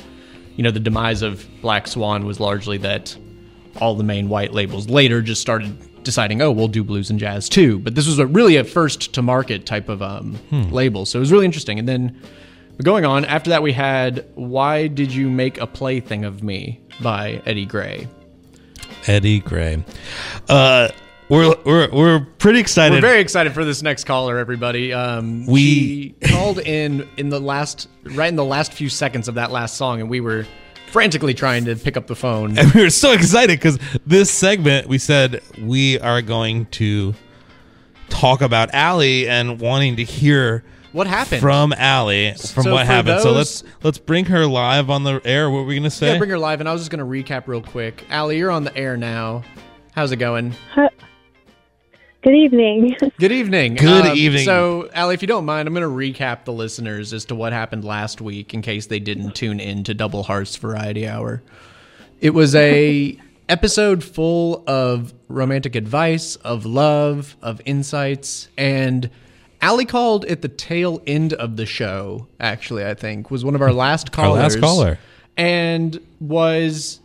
you 0.55 0.63
know, 0.63 0.71
the 0.71 0.79
demise 0.79 1.21
of 1.21 1.45
Black 1.61 1.87
Swan 1.87 2.25
was 2.25 2.39
largely 2.39 2.77
that 2.79 3.15
all 3.79 3.93
the 3.93 4.03
main 4.03 4.27
white 4.27 4.53
labels 4.53 4.89
later 4.89 5.21
just 5.21 5.39
started 5.39 5.77
deciding, 6.07 6.41
oh, 6.41 6.51
we'll 6.51 6.67
do 6.67 6.83
blues 6.83 7.11
and 7.11 7.19
jazz 7.19 7.47
too. 7.49 7.77
But 7.77 7.93
this 7.93 8.07
was 8.07 8.17
a, 8.17 8.25
really 8.25 8.55
a 8.55 8.63
first-to-market 8.63 9.65
type 9.67 9.89
of 9.89 10.01
um, 10.01 10.33
Hmm. 10.49 10.63
label, 10.71 11.05
so 11.05 11.19
it 11.19 11.21
was 11.21 11.31
really 11.31 11.45
interesting. 11.45 11.77
And 11.77 11.87
then 11.87 12.19
going 12.81 13.05
on 13.05 13.25
after 13.25 13.51
that, 13.51 13.61
we 13.61 13.73
had 13.73 14.25
"Why 14.35 14.87
Did 14.87 15.13
You 15.13 15.29
Make 15.29 15.59
a 15.59 15.67
Plaything 15.67 16.25
of 16.25 16.41
Me" 16.41 16.79
by 17.01 17.41
Eddie 17.45 17.65
Gray. 17.67 18.07
Eddie 19.05 19.39
Gray. 19.41 19.83
Uh, 20.49 20.89
we're 21.29 21.53
we're 21.65 21.89
we're 21.91 22.19
pretty 22.39 22.59
excited. 22.59 22.95
We're 22.95 23.01
very 23.09 23.19
excited 23.21 23.53
for 23.53 23.65
this 23.65 23.81
next 23.83 24.05
caller, 24.05 24.37
everybody. 24.37 24.93
Um, 24.93 25.45
We- 25.45 26.15
called 26.31 26.59
in 26.59 27.07
in 27.17 27.29
the 27.29 27.39
last, 27.39 27.89
right 28.03 28.29
in 28.29 28.35
the 28.37 28.45
last 28.45 28.71
few 28.73 28.89
seconds 28.89 29.27
of 29.27 29.35
that 29.35 29.51
last 29.51 29.75
song, 29.75 29.99
and 30.01 30.09
we 30.09 30.21
were 30.21 30.45
frantically 30.87 31.33
trying 31.33 31.65
to 31.65 31.75
pick 31.75 31.95
up 31.97 32.07
the 32.07 32.15
phone. 32.15 32.57
and 32.57 32.71
we 32.73 32.81
were 32.81 32.89
so 32.89 33.11
excited 33.11 33.59
because 33.59 33.77
this 34.05 34.31
segment 34.31 34.87
we 34.87 34.97
said 34.97 35.41
we 35.61 35.99
are 35.99 36.21
going 36.21 36.65
to 36.67 37.13
talk 38.09 38.41
about 38.41 38.73
Allie 38.73 39.27
and 39.27 39.59
wanting 39.59 39.97
to 39.97 40.03
hear 40.03 40.63
What 40.93 41.07
happened? 41.07 41.41
from 41.41 41.73
Allie 41.73 42.31
from 42.53 42.63
So 42.63 42.73
what 42.73 42.85
for 42.85 42.91
happened. 42.93 43.21
so 43.21 43.31
let's 43.33 43.63
let's 43.83 43.97
bring 43.97 44.25
her 44.25 44.45
live 44.47 44.89
on 44.89 45.03
the 45.03 45.21
air. 45.25 45.49
What 45.51 45.59
were 45.59 45.65
we 45.65 45.75
gonna 45.75 45.89
say? 45.89 46.13
yeah, 46.13 46.17
bring 46.17 46.29
her 46.29 46.39
live, 46.39 46.59
and 46.61 46.69
I 46.69 46.73
was 46.73 46.81
just 46.81 46.89
going 46.91 46.99
to 46.99 47.05
recap 47.33 47.47
real 47.47 47.61
quick. 47.61 48.05
Allie, 48.09 48.37
you're 48.37 48.49
on 48.51 48.63
the 48.63 48.75
air 48.77 48.95
now. 48.97 49.43
How's 49.93 50.11
it 50.11 50.17
going? 50.17 50.53
Good 52.27 52.35
evening. 52.35 52.93
Good 53.19 53.31
evening. 53.31 53.75
Good 53.75 54.05
Um, 54.05 54.17
evening. 54.17 54.43
So, 54.43 54.89
Allie, 54.93 55.13
if 55.13 55.21
you 55.21 55.29
don't 55.29 55.45
mind, 55.45 55.65
I'm 55.65 55.73
going 55.73 55.81
to 55.87 56.21
recap 56.21 56.43
the 56.43 56.51
listeners 56.51 57.13
as 57.13 57.23
to 57.27 57.35
what 57.35 57.53
happened 57.53 57.85
last 57.85 58.19
week 58.19 58.53
in 58.53 58.61
case 58.61 58.87
they 58.87 58.99
didn't 58.99 59.33
tune 59.33 59.61
in 59.61 59.85
to 59.85 59.93
Double 59.93 60.23
Heads 60.23 60.57
Variety 60.57 61.07
Hour. 61.07 61.41
It 62.19 62.31
was 62.31 62.53
a 62.53 63.17
episode 63.49 64.03
full 64.03 64.65
of 64.67 65.13
romantic 65.29 65.77
advice, 65.77 66.35
of 66.37 66.65
love, 66.65 67.37
of 67.41 67.61
insights, 67.63 68.49
and 68.57 69.09
Allie 69.61 69.85
called 69.85 70.25
at 70.25 70.41
the 70.41 70.49
tail 70.49 71.01
end 71.07 71.31
of 71.31 71.55
the 71.55 71.65
show. 71.65 72.27
Actually, 72.41 72.85
I 72.85 72.93
think 72.93 73.31
was 73.31 73.45
one 73.45 73.55
of 73.55 73.61
our 73.61 73.71
last 73.71 74.11
callers. 74.11 74.53
Our 74.55 74.59
callers. 74.59 74.61
last 74.61 74.75
caller. 74.75 74.99
and 75.37 75.97
was 76.19 76.99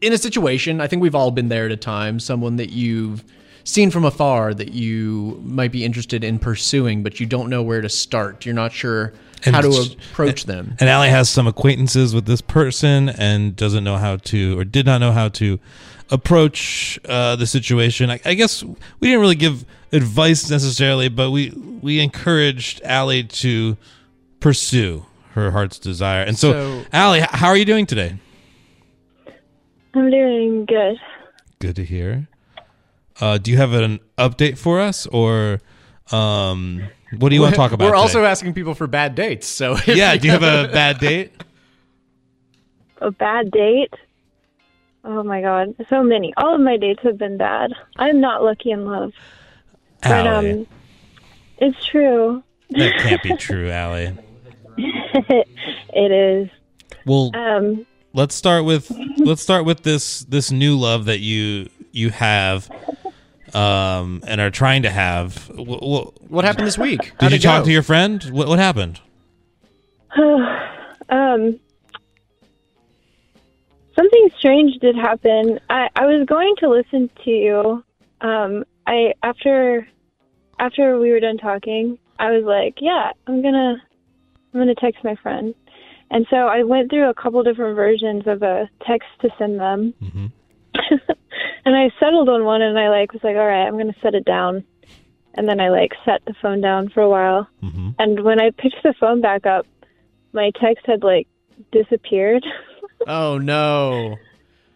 in 0.00 0.12
a 0.12 0.18
situation. 0.18 0.80
I 0.80 0.86
think 0.86 1.02
we've 1.02 1.16
all 1.16 1.32
been 1.32 1.48
there 1.48 1.66
at 1.66 1.72
a 1.72 1.76
time. 1.76 2.20
Someone 2.20 2.54
that 2.56 2.70
you've 2.70 3.24
seen 3.66 3.90
from 3.90 4.04
afar 4.04 4.54
that 4.54 4.72
you 4.72 5.40
might 5.44 5.72
be 5.72 5.84
interested 5.84 6.22
in 6.24 6.38
pursuing, 6.38 7.02
but 7.02 7.18
you 7.20 7.26
don't 7.26 7.50
know 7.50 7.62
where 7.62 7.80
to 7.80 7.88
start. 7.88 8.46
You're 8.46 8.54
not 8.54 8.72
sure 8.72 9.12
how 9.44 9.60
to 9.60 9.68
it's- 9.68 9.92
approach 10.12 10.44
them. 10.44 10.76
And 10.80 10.88
Allie 10.88 11.10
has 11.10 11.28
some 11.28 11.46
acquaintances 11.46 12.14
with 12.14 12.26
this 12.26 12.40
person 12.40 13.08
and 13.08 13.54
doesn't 13.56 13.82
know 13.84 13.96
how 13.96 14.16
to, 14.16 14.58
or 14.58 14.64
did 14.64 14.86
not 14.86 14.98
know 14.98 15.10
how 15.12 15.28
to 15.30 15.58
approach 16.10 16.98
uh, 17.08 17.34
the 17.36 17.46
situation. 17.46 18.08
I, 18.10 18.20
I 18.24 18.34
guess 18.34 18.62
we 18.62 19.08
didn't 19.08 19.20
really 19.20 19.34
give 19.34 19.64
advice 19.92 20.48
necessarily, 20.48 21.08
but 21.08 21.30
we 21.32 21.50
we 21.82 21.98
encouraged 22.00 22.80
Allie 22.84 23.24
to 23.24 23.76
pursue 24.40 25.04
her 25.32 25.50
heart's 25.50 25.78
desire. 25.80 26.22
And 26.22 26.38
so, 26.38 26.52
So- 26.52 26.84
Allie, 26.92 27.20
how 27.28 27.48
are 27.48 27.56
you 27.56 27.64
doing 27.64 27.86
today? 27.86 28.16
I'm 29.94 30.10
doing 30.10 30.64
good. 30.66 30.98
Good 31.58 31.76
to 31.76 31.84
hear. 31.84 32.28
Uh, 33.20 33.38
do 33.38 33.50
you 33.50 33.56
have 33.56 33.72
an 33.72 34.00
update 34.18 34.58
for 34.58 34.80
us, 34.80 35.06
or 35.06 35.60
um, 36.12 36.82
what 37.18 37.30
do 37.30 37.34
you 37.34 37.40
want 37.40 37.54
to 37.54 37.56
talk 37.56 37.72
about? 37.72 37.88
We're 37.90 37.96
also 37.96 38.24
asking 38.24 38.54
people 38.54 38.74
for 38.74 38.86
bad 38.86 39.14
dates. 39.14 39.46
So 39.46 39.76
yeah. 39.86 40.16
Do 40.16 40.26
you 40.26 40.32
have 40.32 40.42
a 40.42 40.70
bad 40.72 40.98
date? 40.98 41.32
A 43.02 43.10
bad 43.10 43.50
date? 43.50 43.92
Oh 45.04 45.22
my 45.22 45.42
god, 45.42 45.74
so 45.90 46.02
many. 46.02 46.32
All 46.38 46.54
of 46.54 46.60
my 46.62 46.78
dates 46.78 47.02
have 47.02 47.18
been 47.18 47.36
bad. 47.36 47.72
I'm 47.96 48.22
not 48.22 48.42
lucky 48.42 48.70
in 48.70 48.86
love. 48.86 49.12
But 50.02 50.26
um 50.26 50.66
it's 51.58 51.84
true. 51.84 52.42
that 52.70 52.96
can't 52.98 53.22
be 53.22 53.36
true, 53.38 53.70
Allie. 53.70 54.16
It 54.78 56.10
is. 56.10 56.48
Well, 57.04 57.30
Um 57.34 57.86
let's 58.14 58.34
start 58.34 58.64
with 58.64 58.90
let's 59.18 59.42
start 59.42 59.66
with 59.66 59.82
this 59.82 60.20
this 60.24 60.50
new 60.50 60.78
love 60.78 61.04
that 61.04 61.20
you 61.20 61.68
you 61.92 62.08
have 62.10 62.70
um 63.56 64.22
and 64.26 64.40
are 64.40 64.50
trying 64.50 64.82
to 64.82 64.90
have 64.90 65.46
Wh- 65.56 65.80
wh- 65.82 66.30
what 66.30 66.44
happened 66.44 66.66
this 66.66 66.76
week? 66.78 67.00
did 67.00 67.14
How'd 67.20 67.32
you 67.32 67.38
talk 67.38 67.60
go? 67.62 67.66
to 67.66 67.72
your 67.72 67.82
friend 67.82 68.22
what, 68.24 68.48
what 68.48 68.58
happened 68.58 69.00
um 71.08 71.58
something 73.98 74.28
strange 74.38 74.74
did 74.80 74.94
happen. 74.96 75.58
I, 75.70 75.88
I 75.96 76.04
was 76.06 76.26
going 76.26 76.54
to 76.60 76.68
listen 76.68 77.08
to 77.24 77.30
you. 77.30 77.84
Um, 78.20 78.64
I 78.86 79.14
after 79.22 79.88
after 80.58 80.98
we 80.98 81.10
were 81.10 81.20
done 81.20 81.38
talking, 81.38 81.98
I 82.18 82.30
was 82.30 82.44
like, 82.44 82.74
yeah, 82.80 83.10
I'm 83.26 83.42
gonna 83.42 83.82
I'm 84.52 84.60
gonna 84.60 84.74
text 84.74 85.02
my 85.04 85.14
friend. 85.16 85.54
And 86.10 86.26
so 86.30 86.36
I 86.36 86.62
went 86.62 86.90
through 86.90 87.08
a 87.10 87.14
couple 87.14 87.42
different 87.42 87.74
versions 87.74 88.26
of 88.26 88.42
a 88.42 88.68
text 88.86 89.08
to 89.22 89.28
send 89.38 89.58
them. 89.58 89.92
Mhm. 90.02 90.30
and 91.64 91.76
I 91.76 91.90
settled 92.00 92.28
on 92.28 92.44
one 92.44 92.62
and 92.62 92.78
I 92.78 92.88
like 92.88 93.12
was 93.12 93.22
like, 93.24 93.36
all 93.36 93.46
right, 93.46 93.66
I'm 93.66 93.76
gonna 93.78 93.94
set 94.02 94.14
it 94.14 94.24
down. 94.24 94.64
And 95.34 95.48
then 95.48 95.60
I 95.60 95.68
like 95.68 95.92
set 96.04 96.24
the 96.26 96.34
phone 96.40 96.60
down 96.60 96.88
for 96.88 97.02
a 97.02 97.08
while. 97.10 97.46
Mhm. 97.62 97.94
And 97.98 98.24
when 98.24 98.40
I 98.40 98.50
picked 98.50 98.82
the 98.82 98.94
phone 98.98 99.20
back 99.20 99.44
up, 99.46 99.66
my 100.32 100.50
text 100.60 100.86
had 100.86 101.02
like 101.02 101.28
disappeared. 101.72 102.44
Oh 103.06 103.36
no. 103.38 104.16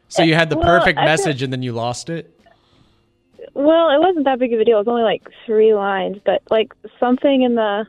So 0.08 0.22
you 0.22 0.34
had 0.34 0.50
the 0.50 0.56
Well, 0.56 0.66
perfect 0.66 0.98
feel- 0.98 1.04
message 1.06 1.42
and 1.42 1.50
then 1.52 1.62
you 1.62 1.72
lost 1.72 2.10
it? 2.10 2.30
well, 3.54 3.88
it 3.90 3.98
wasn't 3.98 4.24
that 4.26 4.38
big 4.38 4.52
of 4.52 4.60
a 4.60 4.64
deal. 4.64 4.76
It 4.76 4.86
was 4.86 4.88
only 4.88 5.02
like 5.02 5.22
three 5.46 5.74
lines, 5.74 6.18
but 6.24 6.42
like 6.50 6.72
something 7.00 7.42
in 7.42 7.54
the 7.54 7.86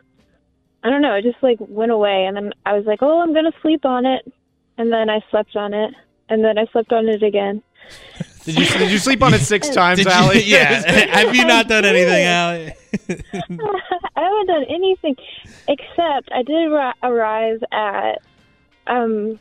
I 0.83 0.89
don't 0.89 1.01
know, 1.01 1.13
it 1.15 1.23
just 1.23 1.41
like 1.43 1.57
went 1.59 1.91
away 1.91 2.25
and 2.25 2.35
then 2.35 2.53
I 2.65 2.73
was 2.73 2.85
like, 2.85 2.99
"Oh, 3.03 3.19
I'm 3.21 3.33
going 3.33 3.45
to 3.45 3.51
sleep 3.61 3.85
on 3.85 4.05
it." 4.05 4.31
And 4.77 4.91
then 4.91 5.09
I 5.11 5.19
slept 5.29 5.55
on 5.55 5.73
it, 5.75 5.93
and 6.29 6.43
then 6.43 6.57
I 6.57 6.65
slept 6.71 6.91
on 6.91 7.07
it 7.07 7.21
again. 7.21 7.61
Did 8.43 8.57
you 8.57 8.65
did 8.65 8.91
you 8.91 8.97
sleep 8.97 9.21
on 9.21 9.33
it 9.33 9.41
six 9.41 9.69
times, 9.69 10.03
Did 10.03 10.07
you- 10.07 10.41
yeah. 10.57 10.91
Have 11.17 11.35
you 11.35 11.45
not 11.45 11.67
done 11.67 11.85
anything, 11.85 12.25
Allie? 12.25 12.73
I 14.15 14.21
haven't 14.21 14.47
done 14.47 14.65
anything 14.67 15.15
except 15.67 16.29
I 16.33 16.41
did 16.43 16.55
arri- 16.69 16.93
arrive 17.03 17.63
at 17.71 18.21
um 18.87 19.39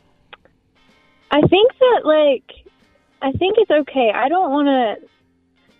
I 1.30 1.40
think 1.42 1.72
that 1.78 2.00
like 2.04 2.44
I 3.22 3.32
think 3.32 3.56
it's 3.58 3.70
okay. 3.70 4.12
I 4.14 4.28
don't 4.28 4.50
want 4.50 4.66
to 4.66 5.08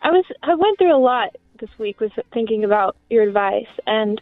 I 0.02 0.10
was 0.10 0.24
I 0.42 0.54
went 0.54 0.78
through 0.78 0.94
a 0.94 0.98
lot 0.98 1.36
this 1.60 1.70
week 1.78 2.00
with 2.00 2.12
thinking 2.32 2.64
about 2.64 2.96
your 3.10 3.22
advice 3.22 3.68
and 3.86 4.20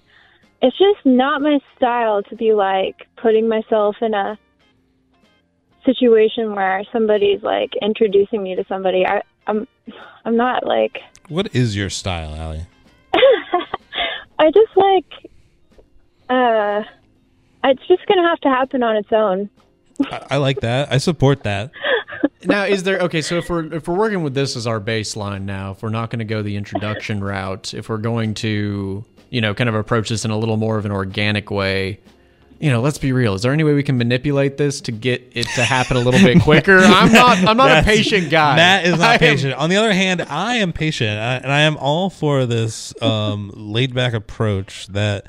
it's 0.61 0.77
just 0.77 1.07
not 1.07 1.41
my 1.41 1.61
style 1.77 2.23
to 2.25 2.35
be 2.35 2.53
like 2.53 3.07
putting 3.17 3.49
myself 3.49 3.95
in 4.01 4.13
a 4.13 4.37
situation 5.89 6.55
where 6.55 6.83
somebody's 6.93 7.43
like 7.43 7.71
introducing 7.81 8.43
me 8.43 8.55
to 8.55 8.65
somebody. 8.69 9.07
I 9.07 9.23
I'm 9.47 9.67
I'm 10.25 10.37
not 10.37 10.67
like 10.67 10.99
What 11.29 11.55
is 11.55 11.77
your 11.77 11.91
style, 11.91 12.35
Allie? 12.35 12.67
I 14.39 14.51
just 14.51 14.77
like 14.77 15.31
uh 16.29 16.83
it's 17.65 17.87
just 17.89 18.07
gonna 18.07 18.29
have 18.29 18.41
to 18.41 18.49
happen 18.49 18.83
on 18.83 18.97
its 18.97 19.13
own. 19.13 19.51
I, 20.11 20.27
I 20.33 20.37
like 20.37 20.61
that. 20.61 20.93
I 20.93 20.99
support 20.99 21.43
that. 21.45 21.71
now 22.45 22.65
is 22.65 22.85
there 22.85 22.99
okay 23.01 23.21
so 23.21 23.37
if 23.37 23.51
we're 23.51 23.73
if 23.73 23.89
we're 23.89 23.97
working 23.97 24.23
with 24.23 24.35
this 24.35 24.57
as 24.57 24.67
our 24.67 24.81
baseline 24.81 25.43
now 25.43 25.73
if 25.73 25.83
we're 25.83 25.89
not 25.89 26.11
going 26.11 26.21
to 26.21 26.25
go 26.25 26.43
the 26.43 26.57
introduction 26.57 27.23
route 27.25 27.75
if 27.75 27.89
we're 27.89 27.99
going 27.99 28.33
to 28.33 29.05
you 29.31 29.41
know 29.41 29.55
kind 29.55 29.69
of 29.69 29.75
approach 29.75 30.09
this 30.09 30.25
in 30.25 30.31
a 30.31 30.39
little 30.39 30.57
more 30.57 30.79
of 30.79 30.85
an 30.85 30.93
organic 30.93 31.51
way 31.51 31.99
you 32.61 32.71
know 32.71 32.81
let's 32.81 32.99
be 32.99 33.13
real 33.13 33.35
is 33.35 33.43
there 33.43 33.53
any 33.53 33.63
way 33.65 33.73
we 33.75 33.83
can 33.83 33.97
manipulate 33.99 34.57
this 34.57 34.81
to 34.81 34.93
get 34.93 35.31
it 35.35 35.47
to 35.55 35.63
happen 35.63 35.97
a 35.97 36.01
little 36.01 36.21
bit 36.21 36.43
quicker 36.43 36.79
i'm 36.79 37.13
not 37.13 37.39
i'm 37.47 37.57
not 37.57 37.71
a 37.79 37.83
patient 37.85 38.31
guy 38.31 38.57
Matt 38.57 38.85
is 38.87 38.95
I 38.95 38.97
not 38.99 39.13
am- 39.15 39.19
patient. 39.21 39.55
On 39.55 39.71
the 39.71 39.77
other 39.77 39.93
hand, 39.93 40.23
I 40.23 40.57
am 40.57 40.73
patient, 40.73 41.19
I- 41.19 41.37
and 41.37 41.53
I 41.53 41.61
am 41.61 41.77
all 41.77 42.11
for 42.11 42.47
this 42.47 42.93
um, 43.03 43.53
laid 43.55 43.95
back 43.95 44.13
approach 44.13 44.87
that 44.89 45.27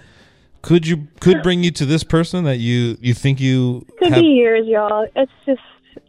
could 0.62 0.88
you 0.88 1.08
could 1.20 1.42
bring 1.44 1.64
you 1.64 1.72
to 1.72 1.86
this 1.86 2.04
person 2.04 2.44
that 2.46 2.58
you 2.58 2.98
you 3.00 3.14
think 3.14 3.40
you 3.40 3.86
Could 4.00 4.10
have. 4.14 4.22
be 4.22 4.28
years, 4.28 4.66
y'all. 4.68 5.08
It's 5.16 5.32
just 5.46 5.62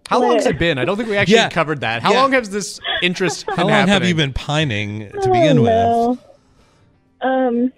how 0.09 0.21
long 0.21 0.35
has 0.37 0.47
it 0.47 0.59
been 0.59 0.77
i 0.77 0.85
don't 0.85 0.97
think 0.97 1.09
we 1.09 1.17
actually 1.17 1.37
Yeah. 1.37 1.49
covered 1.51 1.83
that 1.83 2.03
how 2.03 2.13
Yeah. 2.13 2.23
long 2.23 2.33
has 2.33 2.51
this 2.51 2.81
interest 3.03 3.47
been 3.47 3.57
How 3.57 3.63
long 3.69 3.87
have 3.87 4.05
you 4.05 4.15
been 4.15 4.33
pining 4.33 5.09
to 5.11 5.19
I 5.19 5.27
begin 5.27 5.57
don't 5.63 6.09
with? 6.11 6.19
Um, 7.21 7.73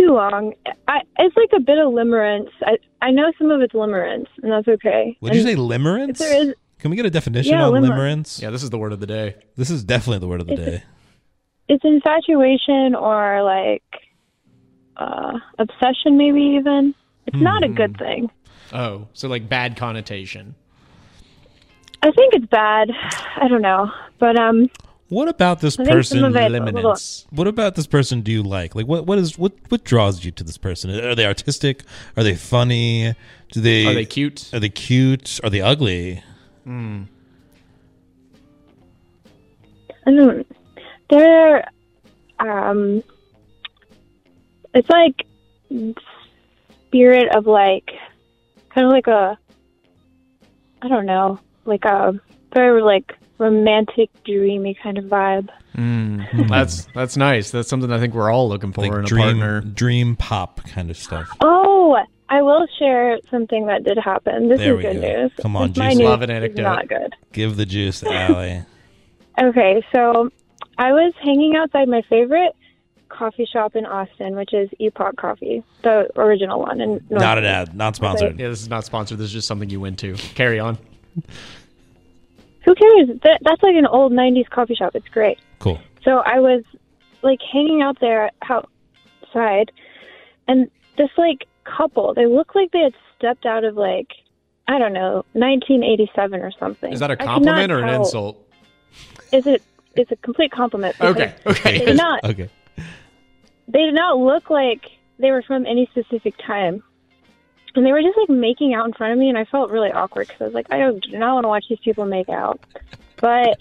too 0.00 0.12
long. 0.14 0.54
I 0.88 1.00
it's 1.18 1.36
like 1.36 1.50
a 1.56 1.60
bit 1.60 1.78
of 1.78 1.92
limerence. 1.92 2.48
I 2.62 2.78
I 3.02 3.10
know 3.10 3.30
some 3.38 3.50
of 3.50 3.60
it's 3.60 3.74
limerence, 3.74 4.26
and 4.42 4.50
that's 4.52 4.68
okay. 4.68 5.16
Would 5.20 5.34
you 5.34 5.42
say 5.42 5.54
limerence? 5.56 6.10
If 6.10 6.18
there 6.18 6.42
is, 6.48 6.54
Can 6.78 6.90
we 6.90 6.96
get 6.96 7.06
a 7.06 7.10
definition 7.10 7.52
Yeah, 7.52 7.66
on 7.66 7.72
limer- 7.74 7.90
limerence? 7.90 8.40
yeah 8.42 8.50
this 8.50 8.62
is 8.62 8.70
the 8.70 8.78
word 8.78 8.92
of 8.92 9.00
the 9.00 9.06
day 9.06 9.36
This 9.56 9.70
is 9.70 9.84
definitely 9.84 10.18
the 10.20 10.28
word 10.28 10.40
of 10.40 10.46
the 10.46 10.54
It's- 10.54 10.68
day. 10.70 10.82
it's 11.68 11.84
infatuation 11.84 12.94
or 12.94 13.42
like 13.42 13.82
uh 14.96 15.38
obsession, 15.58 16.16
maybe 16.16 16.40
even. 16.58 16.94
It's 17.26 17.36
not 17.36 17.62
a 17.62 17.68
Hmm. 17.68 17.74
good 17.74 17.96
thing. 17.98 18.30
oh 18.72 19.06
so 19.12 19.28
like 19.28 19.48
bad 19.48 19.76
connotation 19.76 20.54
I 22.02 22.10
think 22.12 22.32
it's 22.32 22.46
bad. 22.46 22.88
I 23.36 23.46
don't 23.48 23.60
know, 23.60 23.90
but 24.18 24.38
um, 24.40 24.70
What 25.10 25.28
about 25.28 25.60
this 25.60 25.74
I 25.74 25.84
think 25.84 25.88
some 25.88 25.96
person? 25.98 26.24
of 26.24 26.36
it- 26.36 26.44
a 26.44 26.48
little- 26.48 26.92
liminence 26.92 27.26
What 27.30 27.46
about 27.48 27.74
this 27.74 27.86
person 27.86 28.20
do 28.22 28.30
you 28.32 28.42
like? 28.42 28.74
Like 28.76 28.86
what 28.86 29.06
what 29.06 29.18
is 29.18 29.36
what 29.38 29.52
what 29.68 29.84
draws 29.84 30.24
you 30.24 30.30
to 30.30 30.42
this 30.44 30.56
person? 30.56 30.88
Are 30.90 31.14
they 31.14 31.26
artistic? 31.26 31.82
Are 32.16 32.22
they 32.22 32.34
funny? 32.36 33.14
Do 33.52 33.60
they 33.60 33.86
are 33.86 33.94
they 33.94 34.04
cute 34.06 34.48
Are 34.54 34.60
they 34.60 34.68
cute? 34.68 35.40
Are 35.44 35.50
they 35.50 35.60
ugly? 35.60 36.22
I 40.06 40.10
don't. 40.12 40.46
They're 41.08 41.68
um. 42.38 43.02
It's 44.72 44.88
like 44.88 45.26
spirit 46.86 47.34
of 47.34 47.46
like, 47.46 47.90
kind 48.74 48.86
of 48.86 48.92
like 48.92 49.08
a. 49.08 49.36
I 50.82 50.88
don't 50.88 51.06
know, 51.06 51.38
like 51.64 51.84
a 51.84 52.14
very 52.54 52.80
like 52.82 53.14
romantic, 53.40 54.10
dreamy 54.24 54.76
kind 54.80 54.98
of 54.98 55.06
vibe. 55.06 55.48
Mm-hmm. 55.76 56.46
that's 56.48 56.86
that's 56.94 57.16
nice 57.16 57.52
that's 57.52 57.68
something 57.68 57.92
i 57.92 57.98
think 58.00 58.12
we're 58.12 58.28
all 58.30 58.48
looking 58.48 58.72
for 58.72 58.80
Like 58.80 58.90
in 58.92 58.98
a 58.98 59.02
dream 59.06 59.22
partner 59.38 59.60
dream 59.60 60.16
pop 60.16 60.62
kind 60.64 60.90
of 60.90 60.96
stuff. 60.96 61.28
Oh, 61.40 61.96
I 62.28 62.42
will 62.42 62.66
share 62.78 63.18
something 63.30 63.66
that 63.66 63.82
did 63.84 63.98
happen. 63.98 64.48
This 64.48 64.58
There 64.60 64.76
is 64.78 64.82
good 64.84 65.00
go. 65.00 65.22
news. 65.22 65.32
Come 65.40 65.56
on, 65.56 65.68
This- 65.70 65.78
my 65.78 65.90
Juice. 65.90 65.98
news 65.98 66.08
Love 66.08 66.22
an 66.22 66.30
is 66.30 66.36
anecdote. 66.36 66.62
Not 66.62 66.88
good. 66.88 67.14
Give 67.32 67.56
the 67.56 67.66
juice, 67.66 68.02
Allie. 68.04 68.62
Okay, 69.40 69.82
so 69.94 70.30
I 70.78 70.92
was 70.92 71.12
hanging 71.22 71.56
outside 71.56 71.88
my 71.88 72.02
favorite 72.08 72.54
coffee 73.08 73.46
shop 73.52 73.74
in 73.74 73.84
Austin, 73.86 74.36
which 74.36 74.52
is 74.54 74.68
Epoch 74.78 75.16
Coffee, 75.16 75.62
the 75.82 76.08
original 76.16 76.60
one. 76.60 76.80
And 76.80 77.00
not 77.10 77.38
an 77.38 77.44
ad, 77.44 77.74
not 77.74 77.96
sponsored. 77.96 78.38
yeah 78.38 78.48
this 78.48 78.60
is 78.62 78.68
not 78.68 78.84
sponsored 78.84 79.18
this 79.18 79.26
is 79.26 79.32
just 79.32 79.48
something 79.48 79.68
you 79.70 79.80
went 79.80 79.98
to 80.00 80.14
carry 80.14 80.58
on 80.60 80.78
Who 82.64 82.74
cares? 82.74 83.08
That, 83.22 83.40
that's 83.42 83.62
like 83.62 83.74
an 83.74 83.86
old 83.86 84.12
'90s 84.12 84.48
coffee 84.50 84.74
shop. 84.74 84.94
It's 84.94 85.08
great. 85.08 85.38
Cool. 85.58 85.80
So 86.04 86.18
I 86.18 86.40
was 86.40 86.62
like 87.22 87.40
hanging 87.52 87.82
out 87.82 87.98
there 88.00 88.30
outside, 88.48 89.70
and 90.48 90.70
this 90.96 91.10
like 91.16 91.46
couple. 91.64 92.14
They 92.14 92.26
looked 92.26 92.54
like 92.54 92.70
they 92.72 92.80
had 92.80 92.94
stepped 93.16 93.46
out 93.46 93.64
of 93.64 93.76
like 93.76 94.08
I 94.68 94.78
don't 94.78 94.92
know 94.92 95.24
1987 95.32 96.40
or 96.40 96.52
something. 96.52 96.92
is 96.92 97.00
that 97.00 97.10
a 97.10 97.16
compliment 97.16 97.72
or 97.72 97.80
an 97.80 97.88
tell. 97.88 98.00
insult 98.02 98.48
Is 99.32 99.46
it? 99.46 99.62
It's 99.96 100.10
a 100.12 100.16
complete 100.16 100.52
compliment. 100.52 100.96
because 100.98 101.16
okay 101.16 101.34
They 101.44 101.50
okay 101.50 101.84
did 101.84 101.96
not. 101.96 102.24
Okay. 102.24 102.48
They 103.68 103.84
did 103.84 103.94
not 103.94 104.18
look 104.18 104.50
like 104.50 104.90
they 105.18 105.30
were 105.30 105.42
from 105.42 105.66
any 105.66 105.86
specific 105.90 106.34
time. 106.46 106.82
And 107.74 107.86
they 107.86 107.92
were 107.92 108.02
just 108.02 108.16
like 108.16 108.28
making 108.28 108.74
out 108.74 108.86
in 108.86 108.92
front 108.92 109.12
of 109.12 109.18
me, 109.18 109.28
and 109.28 109.38
I 109.38 109.44
felt 109.44 109.70
really 109.70 109.92
awkward 109.92 110.28
because 110.28 110.40
I 110.40 110.44
was 110.44 110.54
like, 110.54 110.66
I 110.70 110.78
don't- 110.78 111.02
do 111.02 111.18
not 111.18 111.34
want 111.34 111.44
to 111.44 111.48
watch 111.48 111.64
these 111.68 111.78
people 111.80 112.04
make 112.04 112.28
out. 112.28 112.60
But 113.20 113.60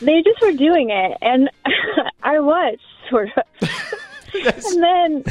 they 0.00 0.22
just 0.22 0.40
were 0.42 0.52
doing 0.52 0.90
it, 0.90 1.16
and 1.22 1.50
I 2.22 2.40
watched, 2.40 2.82
sort 3.08 3.30
of. 3.36 3.44
and 4.34 4.82
then 4.82 5.24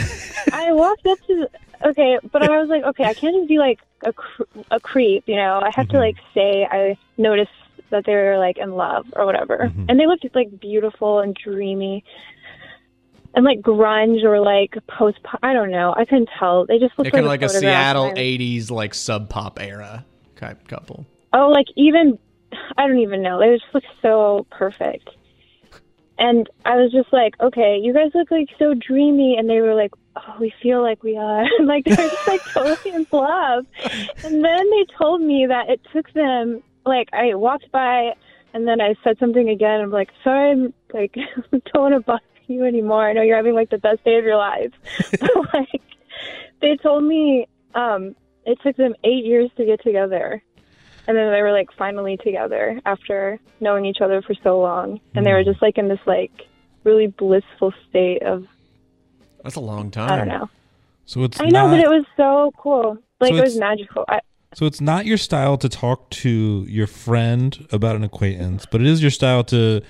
I 0.52 0.72
walked 0.74 1.06
up 1.06 1.20
to, 1.28 1.50
okay, 1.86 2.18
but 2.32 2.44
I 2.44 2.60
was 2.60 2.70
like, 2.70 2.84
okay, 2.84 3.04
I 3.04 3.14
can't 3.14 3.36
just 3.36 3.48
be 3.48 3.60
like 3.60 3.80
a, 4.04 4.14
cr- 4.14 4.44
a 4.72 4.80
creep, 4.80 5.24
you 5.28 5.36
know? 5.36 5.60
I 5.62 5.70
have 5.76 5.88
to 5.90 5.94
mm-hmm. 5.94 5.98
like 5.98 6.18
say 6.34 6.68
I 6.70 6.98
noticed 7.18 7.52
that 7.90 8.06
they 8.06 8.16
were 8.16 8.38
like 8.38 8.58
in 8.58 8.72
love 8.72 9.06
or 9.14 9.26
whatever. 9.26 9.58
Mm-hmm. 9.58 9.86
And 9.90 10.00
they 10.00 10.08
looked 10.08 10.26
like 10.36 10.60
beautiful 10.60 11.20
and 11.20 11.36
dreamy 11.36 12.04
and 13.34 13.46
like 13.46 13.62
grunge 13.62 14.24
or 14.24 14.40
like 14.40 14.76
post 14.88 15.20
I 15.44 15.54
don't 15.54 15.72
know. 15.72 15.94
I 15.96 16.06
couldn't 16.06 16.30
tell. 16.40 16.66
They 16.66 16.80
just 16.80 16.98
looked 16.98 17.12
kind 17.12 17.26
of 17.26 17.30
like, 17.30 17.42
like 17.42 17.50
a 17.50 17.54
Seattle 17.54 18.12
'80s 18.12 18.72
like 18.72 18.94
sub 18.94 19.30
pop 19.30 19.62
era 19.62 20.06
type 20.36 20.68
couple. 20.68 21.06
Oh, 21.34 21.50
like 21.50 21.68
even 21.76 22.18
I 22.78 22.88
don't 22.88 23.00
even 23.00 23.22
know. 23.22 23.40
They 23.40 23.56
just 23.56 23.74
look 23.74 23.84
so 24.02 24.46
perfect. 24.52 25.10
And 26.20 26.50
I 26.66 26.78
was 26.78 26.92
just 26.92 27.14
like, 27.14 27.36
okay, 27.40 27.80
you 27.82 27.94
guys 27.94 28.10
look 28.16 28.32
like 28.32 28.50
so 28.58 28.74
dreamy, 28.74 29.36
and 29.38 29.48
they 29.48 29.62
were 29.62 29.76
like, 29.76 29.92
oh, 30.16 30.36
we 30.40 30.52
feel 30.64 30.82
like 30.82 31.04
we 31.04 31.16
are. 31.16 31.46
like 31.64 31.86
they're 31.86 31.96
just 31.96 32.28
like 32.28 32.42
totally 32.54 32.96
in 32.96 33.06
love. 33.12 33.66
And 34.24 34.44
then 34.44 34.70
they 34.72 34.86
told 34.98 35.22
me 35.22 35.46
that 35.48 35.70
it 35.70 35.82
took 35.94 36.12
them 36.14 36.64
like 36.86 37.10
I 37.14 37.36
walked 37.36 37.72
by, 37.72 38.14
and 38.54 38.68
then 38.68 38.82
I 38.82 38.96
said 39.04 39.20
something 39.20 39.50
again. 39.50 39.82
I'm 39.82 39.92
like, 39.92 40.10
sorry, 40.24 40.52
I'm 40.52 40.74
like 40.94 41.14
don't 41.52 41.76
want 41.76 41.94
to 41.94 42.00
bother 42.00 42.22
you 42.48 42.66
anymore. 42.66 43.08
I 43.08 43.14
know 43.14 43.22
you're 43.22 43.36
having 43.36 43.54
like 43.56 43.70
the 43.70 43.78
best 43.78 44.04
day 44.04 44.18
of 44.18 44.26
your 44.26 44.38
life. 44.38 44.72
But, 45.20 45.54
like 45.54 45.82
they 46.62 46.76
told 46.78 47.04
me 47.04 47.48
um 47.76 48.16
it 48.46 48.58
took 48.64 48.76
them 48.78 48.96
eight 49.04 49.26
years 49.26 49.50
to 49.58 49.66
get 49.66 49.84
together. 49.84 50.42
and 51.08 51.18
then 51.18 51.32
they 51.32 51.42
were 51.42 51.52
like 51.52 51.70
finally 51.78 52.18
together 52.18 52.80
after 52.86 53.40
knowing 53.60 53.86
each 53.86 54.02
other 54.02 54.22
for 54.22 54.34
so 54.44 54.60
long, 54.60 55.00
and 55.16 55.26
they 55.26 55.34
were 55.34 55.44
just 55.44 55.62
like 55.62 55.78
in 55.78 55.88
this 55.88 56.00
like 56.06 56.32
really 56.84 57.08
blissful 57.08 57.74
state 57.90 58.24
of 58.24 58.46
That's 59.44 59.56
a 59.56 59.62
long 59.62 59.92
time. 59.92 60.10
I 60.12 60.16
don't 60.16 60.28
know. 60.28 60.50
So 61.06 61.24
it's 61.24 61.40
I 61.40 61.46
know, 61.46 61.68
not, 61.68 61.72
but 61.72 61.80
it 61.80 61.90
was 61.90 62.06
so 62.18 62.52
cool. 62.58 62.98
Like 63.20 63.32
So 63.32 63.38
it 63.38 63.42
was 63.42 63.58
magical. 63.58 64.06
I, 64.10 64.20
so 64.54 64.66
it's 64.66 64.82
not 64.82 65.06
your 65.06 65.18
style 65.18 65.58
to 65.58 65.70
talk 65.70 66.10
to 66.12 66.66
your 66.68 66.88
friend 66.88 67.68
about 67.72 67.96
an 67.96 68.04
acquaintance, 68.04 68.66
but 68.66 68.82
it 68.82 68.88
is 68.88 69.02
your 69.02 69.12
style 69.12 69.44
to 69.46 69.82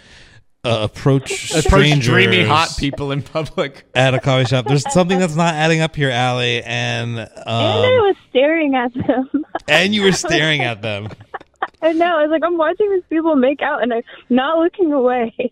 uh, 0.68 0.84
approach 0.84 1.52
Approach 1.52 1.64
strangers 1.66 2.06
dreamy 2.06 2.44
hot 2.44 2.76
people 2.78 3.12
in 3.12 3.22
public. 3.22 3.86
at 3.96 4.14
a 4.14 4.20
coffee 4.20 4.46
shop. 4.46 4.66
There's 4.68 4.92
something 4.92 5.18
that's 5.18 5.36
not 5.36 5.54
adding 5.54 5.82
up 5.82 5.96
here, 5.96 6.10
Allie, 6.10 6.62
and 6.64 7.20
and 7.20 7.30
I 7.46 7.86
um, 7.86 8.04
was 8.04 8.16
staring 8.30 8.76
at 8.76 8.94
them. 8.94 9.46
and 9.68 9.96
you 9.96 10.04
were 10.04 10.12
staring 10.12 10.62
at 10.62 10.82
them. 10.82 11.10
I 11.82 11.94
know. 11.94 12.18
I 12.18 12.24
was 12.24 12.32
like, 12.32 12.44
I'm 12.44 12.58
watching 12.58 12.92
these 12.92 13.04
people 13.10 13.36
make 13.36 13.62
out, 13.62 13.82
and 13.82 13.94
I'm 13.94 14.04
not 14.30 14.58
looking 14.60 14.92
away. 14.92 15.52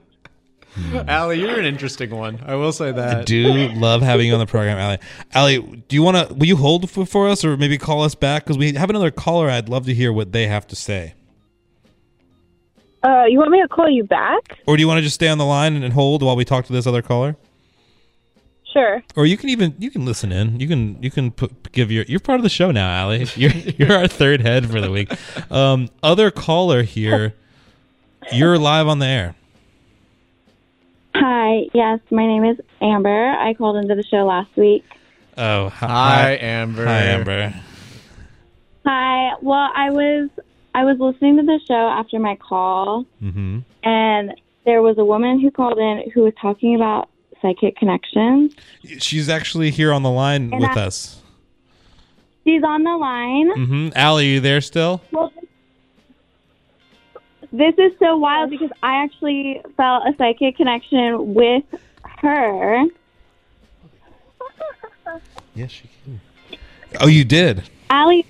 Allie, 1.07 1.39
you're 1.39 1.59
an 1.59 1.65
interesting 1.65 2.11
one. 2.11 2.39
I 2.45 2.55
will 2.55 2.71
say 2.71 2.91
that. 2.91 3.17
I 3.17 3.23
do 3.23 3.69
love 3.69 4.01
having 4.01 4.27
you 4.27 4.33
on 4.33 4.39
the 4.39 4.45
program, 4.45 4.77
Allie. 4.77 4.99
Allie, 5.33 5.83
do 5.87 5.95
you 5.95 6.03
want 6.03 6.29
to? 6.29 6.33
Will 6.33 6.45
you 6.45 6.55
hold 6.55 6.89
for, 6.89 7.05
for 7.05 7.27
us, 7.27 7.43
or 7.45 7.57
maybe 7.57 7.77
call 7.77 8.03
us 8.03 8.15
back 8.15 8.43
because 8.43 8.57
we 8.57 8.73
have 8.73 8.89
another 8.89 9.11
caller? 9.11 9.49
I'd 9.49 9.69
love 9.69 9.85
to 9.85 9.93
hear 9.93 10.11
what 10.11 10.31
they 10.31 10.47
have 10.47 10.67
to 10.67 10.75
say. 10.75 11.13
Uh, 13.03 13.25
you 13.25 13.37
want 13.37 13.51
me 13.51 13.61
to 13.61 13.67
call 13.67 13.89
you 13.89 14.03
back? 14.03 14.59
Or 14.67 14.75
do 14.75 14.81
you 14.81 14.87
want 14.87 14.97
to 14.97 15.01
just 15.01 15.15
stay 15.15 15.29
on 15.29 15.37
the 15.37 15.45
line 15.45 15.81
and 15.81 15.93
hold 15.93 16.21
while 16.21 16.35
we 16.35 16.45
talk 16.45 16.65
to 16.65 16.73
this 16.73 16.85
other 16.85 17.01
caller? 17.01 17.37
Sure. 18.71 19.01
Or 19.15 19.25
you 19.25 19.37
can 19.37 19.49
even 19.49 19.73
you 19.79 19.89
can 19.89 20.05
listen 20.05 20.31
in. 20.31 20.59
You 20.59 20.67
can 20.67 21.01
you 21.01 21.09
can 21.09 21.31
put, 21.31 21.71
give 21.71 21.91
your 21.91 22.03
you're 22.05 22.19
part 22.19 22.39
of 22.39 22.43
the 22.43 22.49
show 22.49 22.71
now, 22.71 22.89
Allie. 22.89 23.25
You're 23.35 23.51
you're 23.51 23.93
our 23.93 24.07
third 24.07 24.41
head 24.41 24.69
for 24.69 24.79
the 24.79 24.91
week. 24.91 25.11
Um, 25.51 25.89
other 26.03 26.29
caller 26.29 26.83
here. 26.83 27.33
You're 28.31 28.59
live 28.59 28.87
on 28.87 28.99
the 28.99 29.07
air. 29.07 29.35
Hi, 31.15 31.63
yes, 31.73 31.99
my 32.11 32.25
name 32.27 32.45
is 32.45 32.57
Amber. 32.79 33.31
I 33.31 33.53
called 33.55 33.77
into 33.77 33.95
the 33.95 34.03
show 34.03 34.25
last 34.25 34.55
week. 34.55 34.85
Oh, 35.35 35.69
hi, 35.69 35.87
Hi, 35.87 36.31
Amber. 36.39 36.85
Hi, 36.85 36.99
Amber. 37.01 37.53
Hi. 38.85 39.33
Well, 39.41 39.69
I 39.75 39.89
was 39.89 40.29
I 40.79 40.85
was 40.85 40.97
listening 40.97 41.35
to 41.35 41.43
the 41.43 41.59
show 41.67 41.73
after 41.89 42.19
my 42.19 42.37
call, 42.37 43.03
hmm 43.19 43.59
and 43.83 44.33
there 44.65 44.81
was 44.81 44.97
a 44.97 45.03
woman 45.03 45.39
who 45.41 45.51
called 45.51 45.77
in 45.77 46.09
who 46.13 46.21
was 46.23 46.33
talking 46.41 46.73
about 46.75 47.09
psychic 47.41 47.75
connections. 47.75 48.53
She's 48.99 49.27
actually 49.27 49.71
here 49.71 49.91
on 49.91 50.03
the 50.03 50.09
line 50.09 50.53
And 50.53 50.61
with 50.61 50.77
I- 50.77 50.85
us. 50.85 51.21
She's 52.45 52.63
on 52.63 52.83
the 52.83 52.95
line. 52.95 53.49
hmm 53.51 53.89
Allie, 53.93 54.29
are 54.29 54.33
you 54.35 54.39
there 54.39 54.61
still? 54.61 55.01
Well, 55.11 55.33
this 57.51 57.75
is 57.77 57.91
so 57.99 58.15
wild 58.17 58.49
because 58.49 58.71
I 58.81 59.03
actually 59.03 59.61
felt 59.75 60.07
a 60.07 60.13
psychic 60.17 60.55
connection 60.55 61.33
with 61.33 61.63
her. 62.21 62.85
Yes, 65.55 65.71
she 65.71 65.89
can. 66.05 66.21
Oh, 67.01 67.07
you 67.07 67.25
did. 67.25 67.63
Allie, 67.89 68.25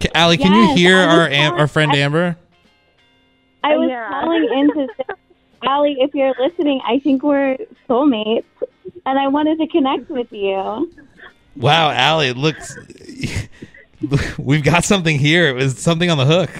Ca- 0.00 0.10
Allie, 0.14 0.36
can 0.36 0.52
you 0.52 0.74
hear 0.76 0.96
our 0.96 1.28
am- 1.28 1.48
calling- 1.50 1.60
our 1.60 1.66
friend 1.68 1.92
I- 1.92 1.96
Amber? 1.98 2.36
I 3.64 3.76
was 3.76 3.88
Yeah. 3.90 4.08
calling 4.08 4.48
in 4.54 4.68
to 4.74 4.86
say, 4.96 5.04
Allie, 5.64 5.96
if 5.98 6.14
you're 6.14 6.32
listening, 6.38 6.80
I 6.86 7.00
think 7.00 7.22
we're 7.24 7.56
soulmates, 7.88 8.44
and 9.04 9.18
I 9.18 9.26
wanted 9.26 9.58
to 9.58 9.66
connect 9.66 10.08
with 10.08 10.32
you. 10.32 10.90
Wow, 11.56 11.90
Allie, 11.90 12.28
it 12.28 12.36
looks. 12.36 12.78
We've 14.38 14.62
got 14.62 14.84
something 14.84 15.18
here. 15.18 15.48
It 15.48 15.54
was 15.54 15.76
something 15.78 16.08
on 16.08 16.18
the 16.18 16.24
hook. 16.24 16.50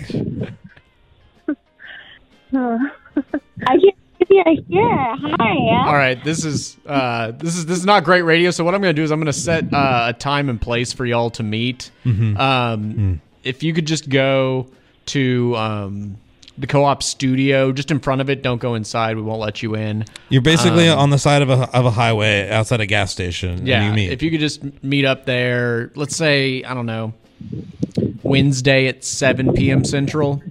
I 2.53 3.77
can't 3.77 3.81
believe 4.29 4.29
you're 4.31 4.45
here. 4.69 5.17
Hi. 5.39 5.87
All 5.87 5.95
right, 5.95 6.23
this 6.25 6.45
is 6.45 6.77
uh, 6.87 7.31
this 7.33 7.57
is 7.57 7.67
this 7.67 7.79
is 7.79 7.87
not 7.87 8.03
great 8.05 8.23
radio. 8.23 8.51
So 8.51 8.65
what 8.65 8.75
I'm 8.75 8.81
going 8.83 8.95
to 8.95 9.01
do 9.01 9.05
is 9.05 9.11
I'm 9.13 9.19
going 9.21 9.27
to 9.27 9.33
set 9.33 9.73
uh, 9.73 10.07
a 10.09 10.13
time 10.13 10.49
and 10.49 10.61
place 10.61 10.93
for 10.93 11.07
y'all 11.07 11.31
to 11.31 11.43
meet. 11.43 11.91
Um, 12.05 13.21
If 13.49 13.63
you 13.63 13.73
could 13.73 13.87
just 13.87 14.09
go 14.11 14.69
to 15.07 15.57
um, 15.57 16.17
the 16.59 16.67
co-op 16.67 17.03
studio, 17.03 17.73
just 17.73 17.91
in 17.91 17.99
front 17.99 18.21
of 18.21 18.29
it. 18.29 18.43
Don't 18.43 18.61
go 18.61 18.75
inside. 18.75 19.17
We 19.17 19.23
won't 19.23 19.41
let 19.41 19.63
you 19.63 19.75
in. 19.75 20.05
You're 20.29 20.43
basically 20.43 20.89
Um, 20.89 20.99
on 20.99 21.11
the 21.11 21.19
side 21.19 21.41
of 21.41 21.49
a 21.49 21.63
of 21.75 21.87
a 21.87 21.91
highway 21.91 22.51
outside 22.51 22.81
a 22.81 22.87
gas 22.87 23.11
station. 23.11 23.67
Yeah, 23.67 23.81
and 23.83 23.87
you 23.87 23.93
meet. 23.95 24.13
if 24.13 24.23
you 24.23 24.31
could 24.31 24.41
just 24.41 24.63
meet 24.83 25.05
up 25.07 25.25
there, 25.25 25.91
let's 25.95 26.15
say 26.17 26.63
I 26.65 26.75
don't 26.75 26.87
know, 26.87 27.15
Wednesday 28.23 28.87
at 28.89 29.03
7 29.05 29.55
p.m. 29.55 29.85
Central. 29.85 30.43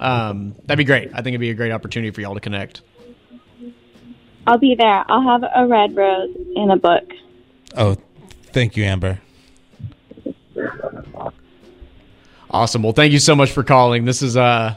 Um, 0.00 0.54
that'd 0.66 0.78
be 0.78 0.84
great. 0.84 1.08
I 1.12 1.16
think 1.16 1.28
it'd 1.28 1.40
be 1.40 1.50
a 1.50 1.54
great 1.54 1.72
opportunity 1.72 2.10
for 2.10 2.20
y'all 2.20 2.34
to 2.34 2.40
connect. 2.40 2.82
I'll 4.46 4.58
be 4.58 4.74
there. 4.74 5.04
I'll 5.10 5.22
have 5.22 5.42
a 5.54 5.66
red 5.66 5.96
rose 5.96 6.36
in 6.54 6.70
a 6.70 6.76
book. 6.76 7.04
oh, 7.76 7.96
thank 8.52 8.76
you, 8.76 8.84
Amber. 8.84 9.18
Awesome. 12.54 12.84
Well, 12.84 12.92
thank 12.92 13.12
you 13.12 13.18
so 13.18 13.34
much 13.34 13.50
for 13.50 13.64
calling. 13.64 14.04
This 14.04 14.22
is 14.22 14.36
uh 14.36 14.76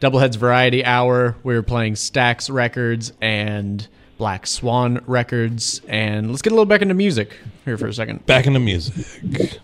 Doubleheads 0.00 0.36
Variety 0.36 0.82
Hour. 0.82 1.36
We're 1.42 1.62
playing 1.62 1.92
Stax 1.92 2.50
Records 2.50 3.12
and 3.20 3.86
Black 4.16 4.46
Swan 4.46 5.04
Records, 5.06 5.82
and 5.88 6.30
let's 6.30 6.40
get 6.40 6.54
a 6.54 6.54
little 6.54 6.64
back 6.64 6.80
into 6.80 6.94
music 6.94 7.36
here 7.66 7.76
for 7.76 7.86
a 7.86 7.92
second. 7.92 8.24
Back 8.24 8.46
into 8.46 8.60
music. 8.60 9.60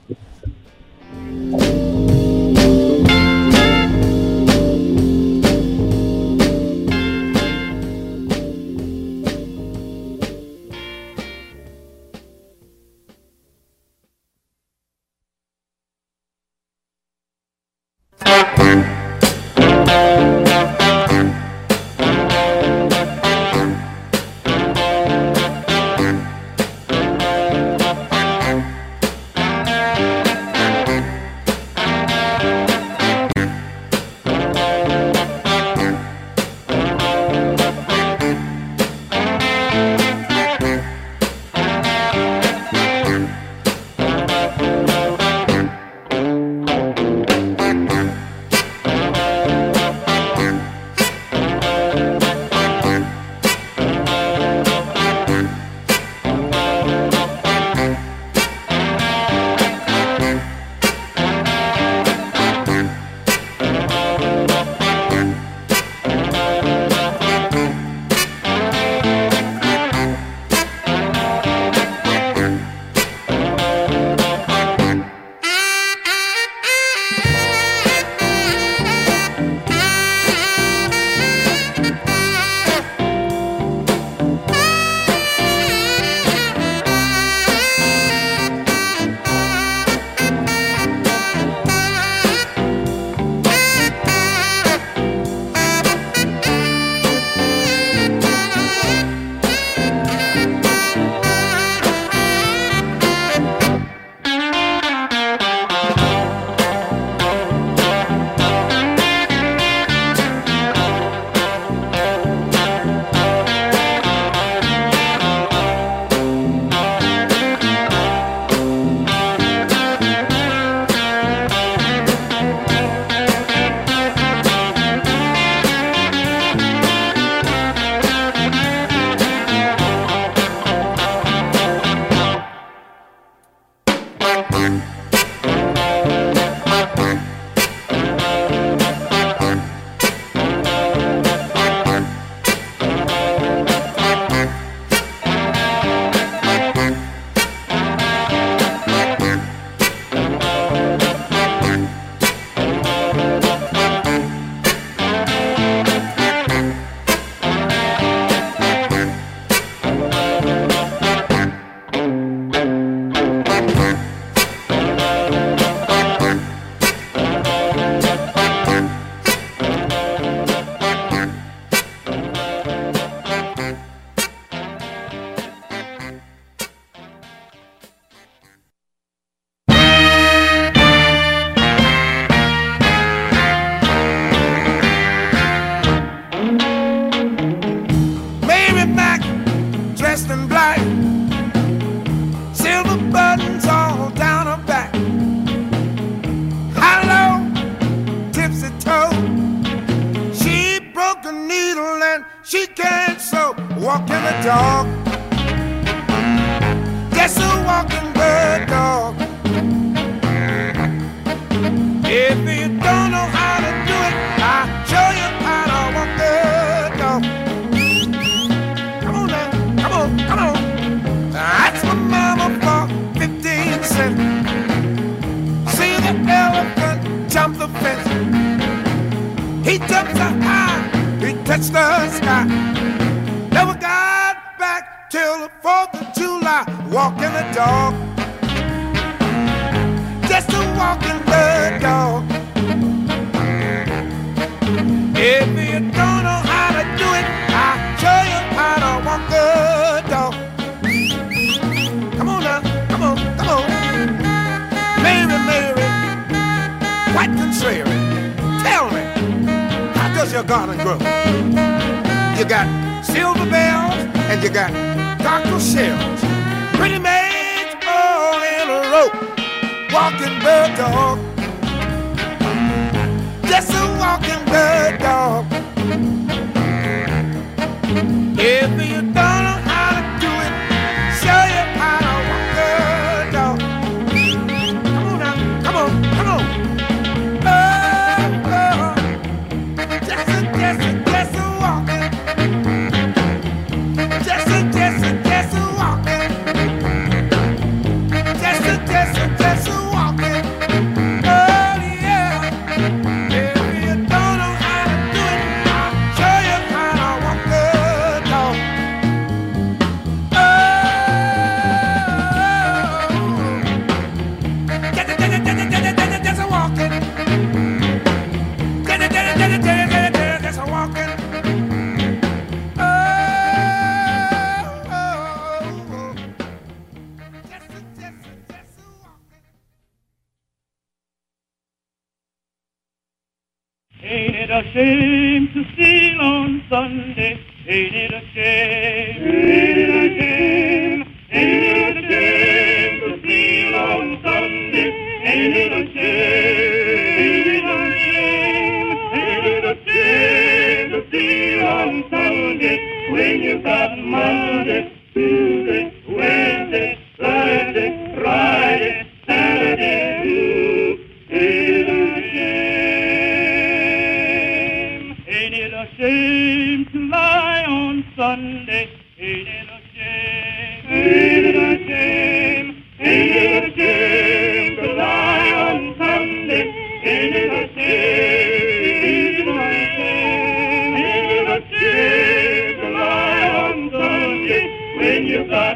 If 278.67 278.91
you 278.91 279.06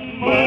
when 0.01 0.39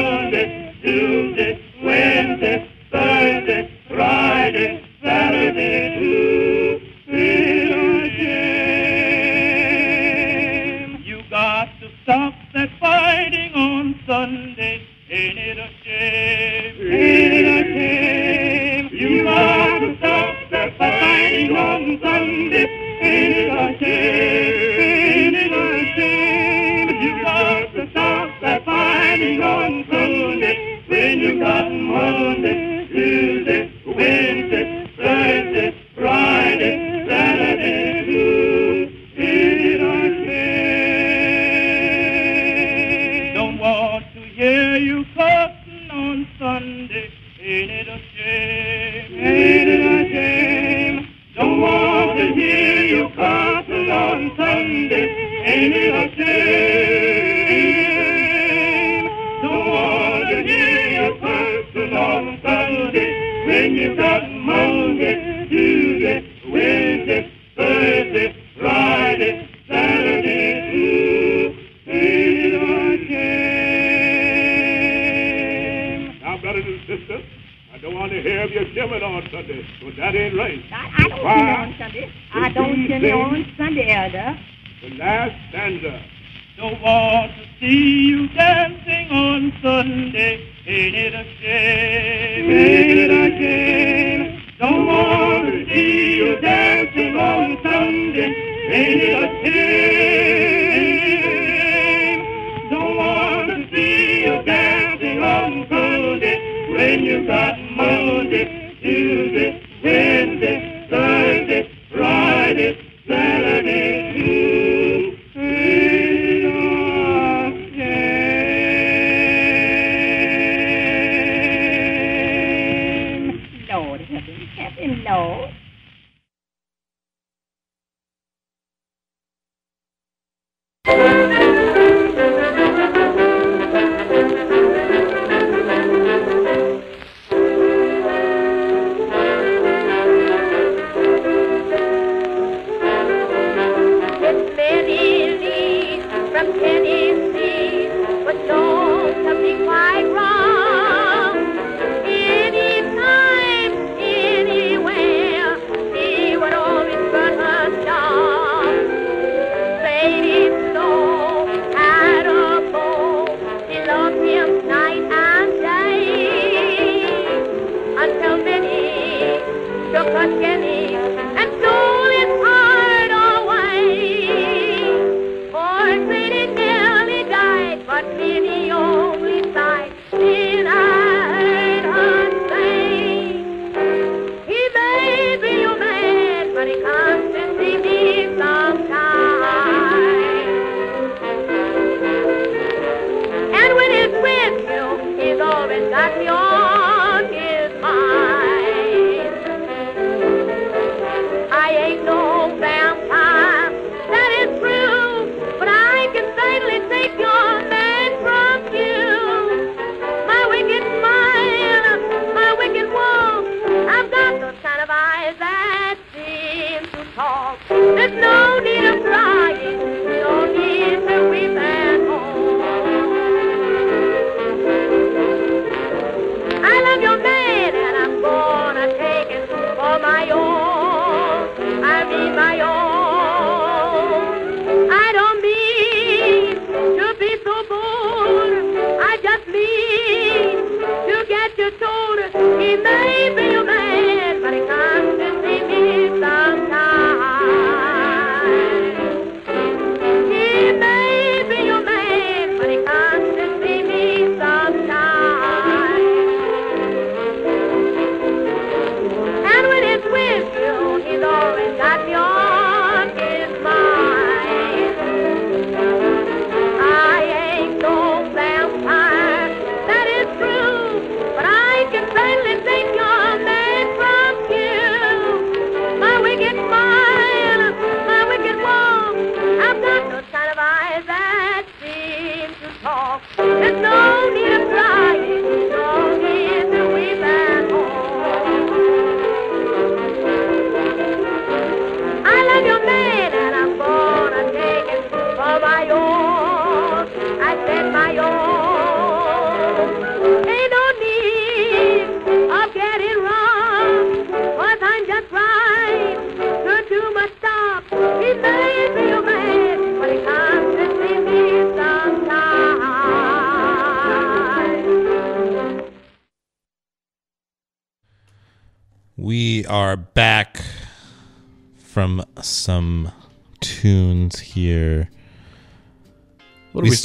Yeah. 108.34 109.23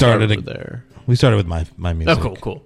Started 0.00 0.30
with 0.30 0.44
there? 0.46 0.84
We 1.06 1.14
started 1.14 1.36
with 1.36 1.46
my 1.46 1.66
my 1.76 1.92
music. 1.92 2.18
Oh, 2.18 2.22
cool, 2.22 2.36
cool. 2.36 2.62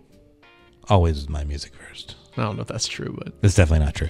Always 0.88 1.22
with 1.22 1.30
my 1.30 1.44
music 1.44 1.72
first. 1.74 2.16
I 2.36 2.42
don't 2.42 2.56
know 2.56 2.62
if 2.62 2.68
that's 2.68 2.86
true, 2.86 3.14
but 3.16 3.32
it's 3.42 3.54
definitely 3.54 3.84
not 3.86 3.94
true. 3.94 4.08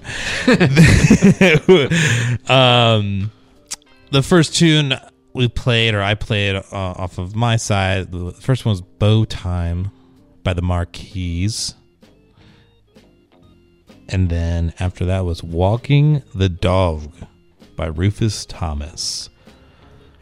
um, 2.54 3.30
the 4.10 4.22
first 4.22 4.54
tune 4.54 4.94
we 5.34 5.48
played, 5.48 5.94
or 5.94 6.02
I 6.02 6.14
played 6.14 6.56
uh, 6.56 6.62
off 6.70 7.18
of 7.18 7.34
my 7.34 7.56
side, 7.56 8.12
the 8.12 8.32
first 8.32 8.64
one 8.64 8.72
was 8.72 8.80
"Bow 8.80 9.24
Time" 9.24 9.90
by 10.42 10.52
the 10.52 10.62
Mar-Keys, 10.62 11.74
and 14.08 14.28
then 14.30 14.72
after 14.80 15.04
that 15.06 15.24
was 15.24 15.42
"Walking 15.42 16.22
the 16.34 16.48
Dog" 16.48 17.12
by 17.76 17.86
Rufus 17.86 18.46
Thomas. 18.46 19.28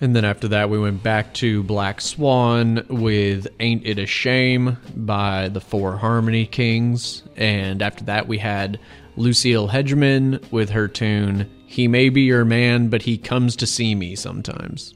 And 0.02 0.16
then 0.16 0.24
after 0.24 0.48
that, 0.48 0.68
we 0.68 0.80
went 0.80 1.04
back 1.04 1.32
to 1.34 1.62
Black 1.62 2.00
Swan 2.00 2.84
with 2.88 3.46
Ain't 3.60 3.86
It 3.86 4.00
a 4.00 4.06
Shame 4.06 4.76
by 4.96 5.48
the 5.48 5.60
Four 5.60 5.96
Harmony 5.96 6.44
Kings. 6.44 7.22
And 7.36 7.80
after 7.80 8.02
that, 8.06 8.26
we 8.26 8.38
had 8.38 8.80
Lucille 9.16 9.68
Hegamin 9.68 10.50
with 10.50 10.70
her 10.70 10.88
tune, 10.88 11.48
He 11.68 11.86
May 11.86 12.08
Be 12.08 12.22
Your 12.22 12.44
Man, 12.44 12.88
but 12.88 13.02
He 13.02 13.16
Comes 13.16 13.54
to 13.56 13.66
See 13.66 13.94
Me 13.94 14.16
Sometimes. 14.16 14.92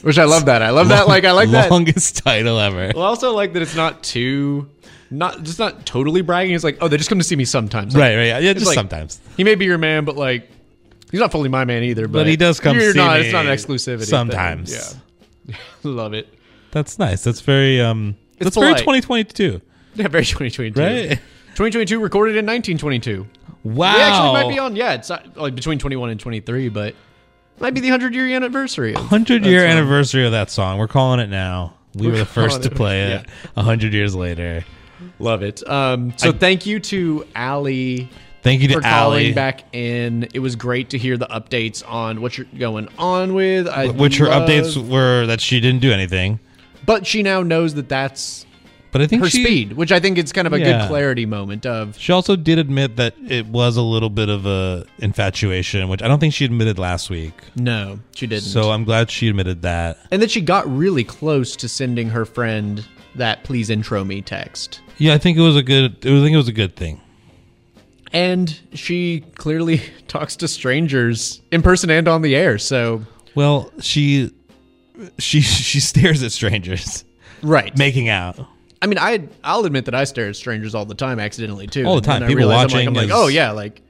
Which 0.00 0.18
I 0.18 0.24
love 0.24 0.46
that. 0.46 0.62
I 0.62 0.70
love 0.70 0.88
that. 0.88 1.06
Like, 1.06 1.26
I 1.26 1.32
like 1.32 1.50
that. 1.50 1.70
longest 1.70 2.24
title 2.24 2.58
ever. 2.58 2.92
Well, 2.94 3.04
I 3.04 3.08
also 3.08 3.34
like 3.34 3.52
that 3.52 3.60
it's 3.60 3.76
not 3.76 4.02
too. 4.02 4.70
Not 5.10 5.42
just 5.42 5.58
not 5.58 5.84
totally 5.84 6.22
bragging. 6.22 6.54
It's 6.54 6.64
like, 6.64 6.78
oh, 6.80 6.88
they 6.88 6.96
just 6.96 7.10
come 7.10 7.18
to 7.18 7.24
see 7.24 7.36
me 7.36 7.44
sometimes. 7.44 7.94
Like, 7.94 8.00
Right, 8.00 8.16
right, 8.16 8.26
yeah, 8.28 8.38
yeah, 8.38 8.52
just 8.54 8.64
like, 8.66 8.74
sometimes. 8.74 9.20
He 9.36 9.44
may 9.44 9.54
be 9.54 9.66
your 9.66 9.76
man, 9.76 10.06
but 10.06 10.16
like, 10.16 10.48
he's 11.12 11.20
not 11.20 11.30
fully 11.30 11.48
my 11.48 11.64
man 11.64 11.84
either. 11.84 12.08
But, 12.08 12.20
But 12.20 12.26
he 12.26 12.36
does 12.36 12.58
come 12.58 12.76
You're 12.76 12.94
not. 12.94 13.20
It's 13.20 13.32
not 13.32 13.46
an 13.46 13.52
exclusivity. 13.52 13.98
thing. 13.98 14.06
sometimes. 14.06 14.96
Yeah, 15.46 15.56
love 15.84 16.14
it. 16.14 16.26
That's 16.72 16.98
nice. 16.98 17.22
That's 17.22 17.40
very 17.40 17.80
um. 17.80 18.16
It's 18.38 18.44
that's 18.44 18.56
very 18.56 18.72
2022. 18.72 19.60
Yeah, 19.94 20.08
very 20.08 20.24
2022. 20.24 20.80
Right? 20.80 21.10
2022 21.54 22.00
recorded 22.00 22.32
in 22.32 22.46
1922. 22.46 23.26
Wow. 23.62 23.94
We 23.94 24.00
actually 24.00 24.32
might 24.32 24.48
be 24.48 24.58
on. 24.58 24.74
Yeah, 24.74 24.94
it's 24.94 25.08
not, 25.08 25.36
like 25.36 25.54
between 25.54 25.78
21 25.78 26.10
and 26.10 26.18
23, 26.18 26.70
but 26.70 26.94
might 27.60 27.74
be 27.74 27.80
the 27.80 27.90
100 27.90 28.14
year 28.14 28.26
anniversary. 28.34 28.94
hundred 28.94 29.44
year 29.44 29.60
song. 29.60 29.70
anniversary 29.70 30.24
of 30.26 30.32
that 30.32 30.50
song. 30.50 30.78
We're 30.78 30.88
calling 30.88 31.20
it 31.20 31.28
now. 31.28 31.74
We 31.94 32.06
We're 32.06 32.12
were 32.12 32.18
the 32.18 32.24
first 32.40 32.62
to 32.64 32.70
play 32.70 33.12
it. 33.12 33.26
A 33.56 33.62
hundred 33.62 33.92
years 33.92 34.14
later. 34.14 34.64
Love 35.18 35.42
it. 35.42 35.66
Um, 35.68 36.14
so 36.16 36.32
thank 36.32 36.64
you 36.66 36.80
to 36.80 37.26
Allie. 37.34 38.08
Thank 38.42 38.60
you 38.62 38.68
to 38.68 38.74
for 38.74 38.80
calling 38.80 39.34
back 39.34 39.64
in. 39.72 40.28
It 40.34 40.40
was 40.40 40.56
great 40.56 40.90
to 40.90 40.98
hear 40.98 41.16
the 41.16 41.26
updates 41.26 41.82
on 41.88 42.20
what 42.20 42.36
you're 42.36 42.46
going 42.58 42.88
on 42.98 43.34
with. 43.34 43.68
I 43.68 43.88
Which 43.88 44.18
her 44.18 44.26
love- 44.26 44.48
updates 44.48 44.76
were 44.76 45.26
that 45.26 45.40
she 45.40 45.60
didn't 45.60 45.80
do 45.80 45.92
anything. 45.92 46.40
but 46.84 47.06
she 47.06 47.22
now 47.22 47.42
knows 47.42 47.74
that 47.74 47.88
that's 47.88 48.44
But 48.90 49.00
I 49.00 49.06
think 49.06 49.22
her 49.22 49.30
she, 49.30 49.44
speed, 49.44 49.74
which 49.74 49.92
I 49.92 50.00
think 50.00 50.18
is 50.18 50.32
kind 50.32 50.46
of 50.48 50.52
a 50.52 50.58
Yeah. 50.58 50.80
good 50.80 50.88
clarity 50.88 51.24
moment 51.24 51.64
of 51.64 51.96
She 51.98 52.12
also 52.12 52.34
did 52.36 52.58
admit 52.58 52.96
that 52.96 53.14
it 53.28 53.46
was 53.46 53.76
a 53.76 53.82
little 53.82 54.10
bit 54.10 54.28
of 54.28 54.44
a 54.44 54.84
infatuation, 54.98 55.88
which 55.88 56.02
I 56.02 56.08
don't 56.08 56.18
think 56.18 56.34
she 56.34 56.44
admitted 56.44 56.78
last 56.80 57.08
week. 57.08 57.32
no, 57.54 58.00
she 58.16 58.26
didn't. 58.26 58.42
So 58.42 58.72
I'm 58.72 58.82
glad 58.84 59.10
she 59.10 59.28
admitted 59.28 59.62
that. 59.62 59.98
and 60.10 60.20
that 60.20 60.30
she 60.32 60.40
got 60.40 60.68
really 60.76 61.04
close 61.04 61.54
to 61.56 61.68
sending 61.68 62.10
her 62.10 62.24
friend 62.24 62.84
that 63.14 63.44
please 63.44 63.70
intro 63.70 64.04
me 64.04 64.20
text. 64.20 64.80
Yeah, 64.98 65.14
I 65.14 65.18
think 65.18 65.38
it 65.38 65.42
was 65.42 65.56
a 65.56 65.62
good. 65.62 65.92
I 66.00 66.08
think 66.20 66.32
it 66.32 66.36
was 66.36 66.48
a 66.48 66.52
good 66.52 66.74
thing. 66.76 67.00
And 68.12 68.58
she 68.74 69.20
clearly 69.36 69.78
talks 70.08 70.36
to 70.36 70.48
strangers 70.48 71.40
in 71.50 71.62
person 71.62 71.90
and 71.90 72.06
on 72.08 72.22
the 72.22 72.36
air. 72.36 72.58
So 72.58 73.02
Well, 73.34 73.70
she 73.80 74.32
she 75.18 75.40
she 75.68 75.80
stares 75.80 76.22
at 76.22 76.32
strangers 76.32 77.04
right, 77.42 77.76
making 77.76 78.08
out. 78.08 78.38
I 78.82 78.86
mean, 78.86 78.98
I 78.98 79.28
I'll 79.44 79.64
admit 79.64 79.84
that 79.86 79.94
I 79.94 80.04
stare 80.04 80.28
at 80.28 80.36
strangers 80.36 80.74
all 80.74 80.84
the 80.84 80.94
time, 80.94 81.18
accidentally 81.20 81.66
too. 81.66 81.84
All 81.84 81.94
the 81.94 82.00
time. 82.02 82.22
I 82.22 82.26
People 82.26 82.48
watching 82.48 82.86
I'm 82.88 82.94
like, 82.94 83.04
I'm 83.04 83.08
like, 83.10 83.16
oh 83.18 83.28
yeah, 83.28 83.52
like 83.52 83.80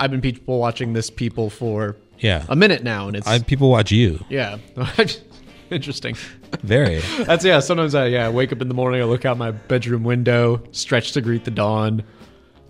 I've 0.00 0.10
been 0.10 0.20
people 0.20 0.58
watching 0.58 0.92
this 0.92 1.10
people 1.10 1.50
for 1.50 1.96
Yeah, 2.18 2.44
a 2.48 2.56
minute 2.56 2.82
now, 2.84 3.08
and 3.08 3.16
it's 3.16 3.26
I, 3.26 3.40
people 3.40 3.70
watch 3.70 3.90
you. 3.90 4.24
yeah, 4.30 4.58
interesting. 5.70 6.16
Very. 6.62 7.00
That's 7.24 7.44
yeah. 7.44 7.60
Sometimes 7.60 7.94
I 7.94 8.06
yeah 8.06 8.28
wake 8.28 8.52
up 8.52 8.60
in 8.62 8.68
the 8.68 8.74
morning, 8.74 9.00
I 9.00 9.04
look 9.04 9.24
out 9.24 9.36
my 9.36 9.50
bedroom 9.50 10.04
window, 10.04 10.62
stretch 10.72 11.12
to 11.12 11.20
greet 11.20 11.44
the 11.44 11.50
dawn, 11.50 12.02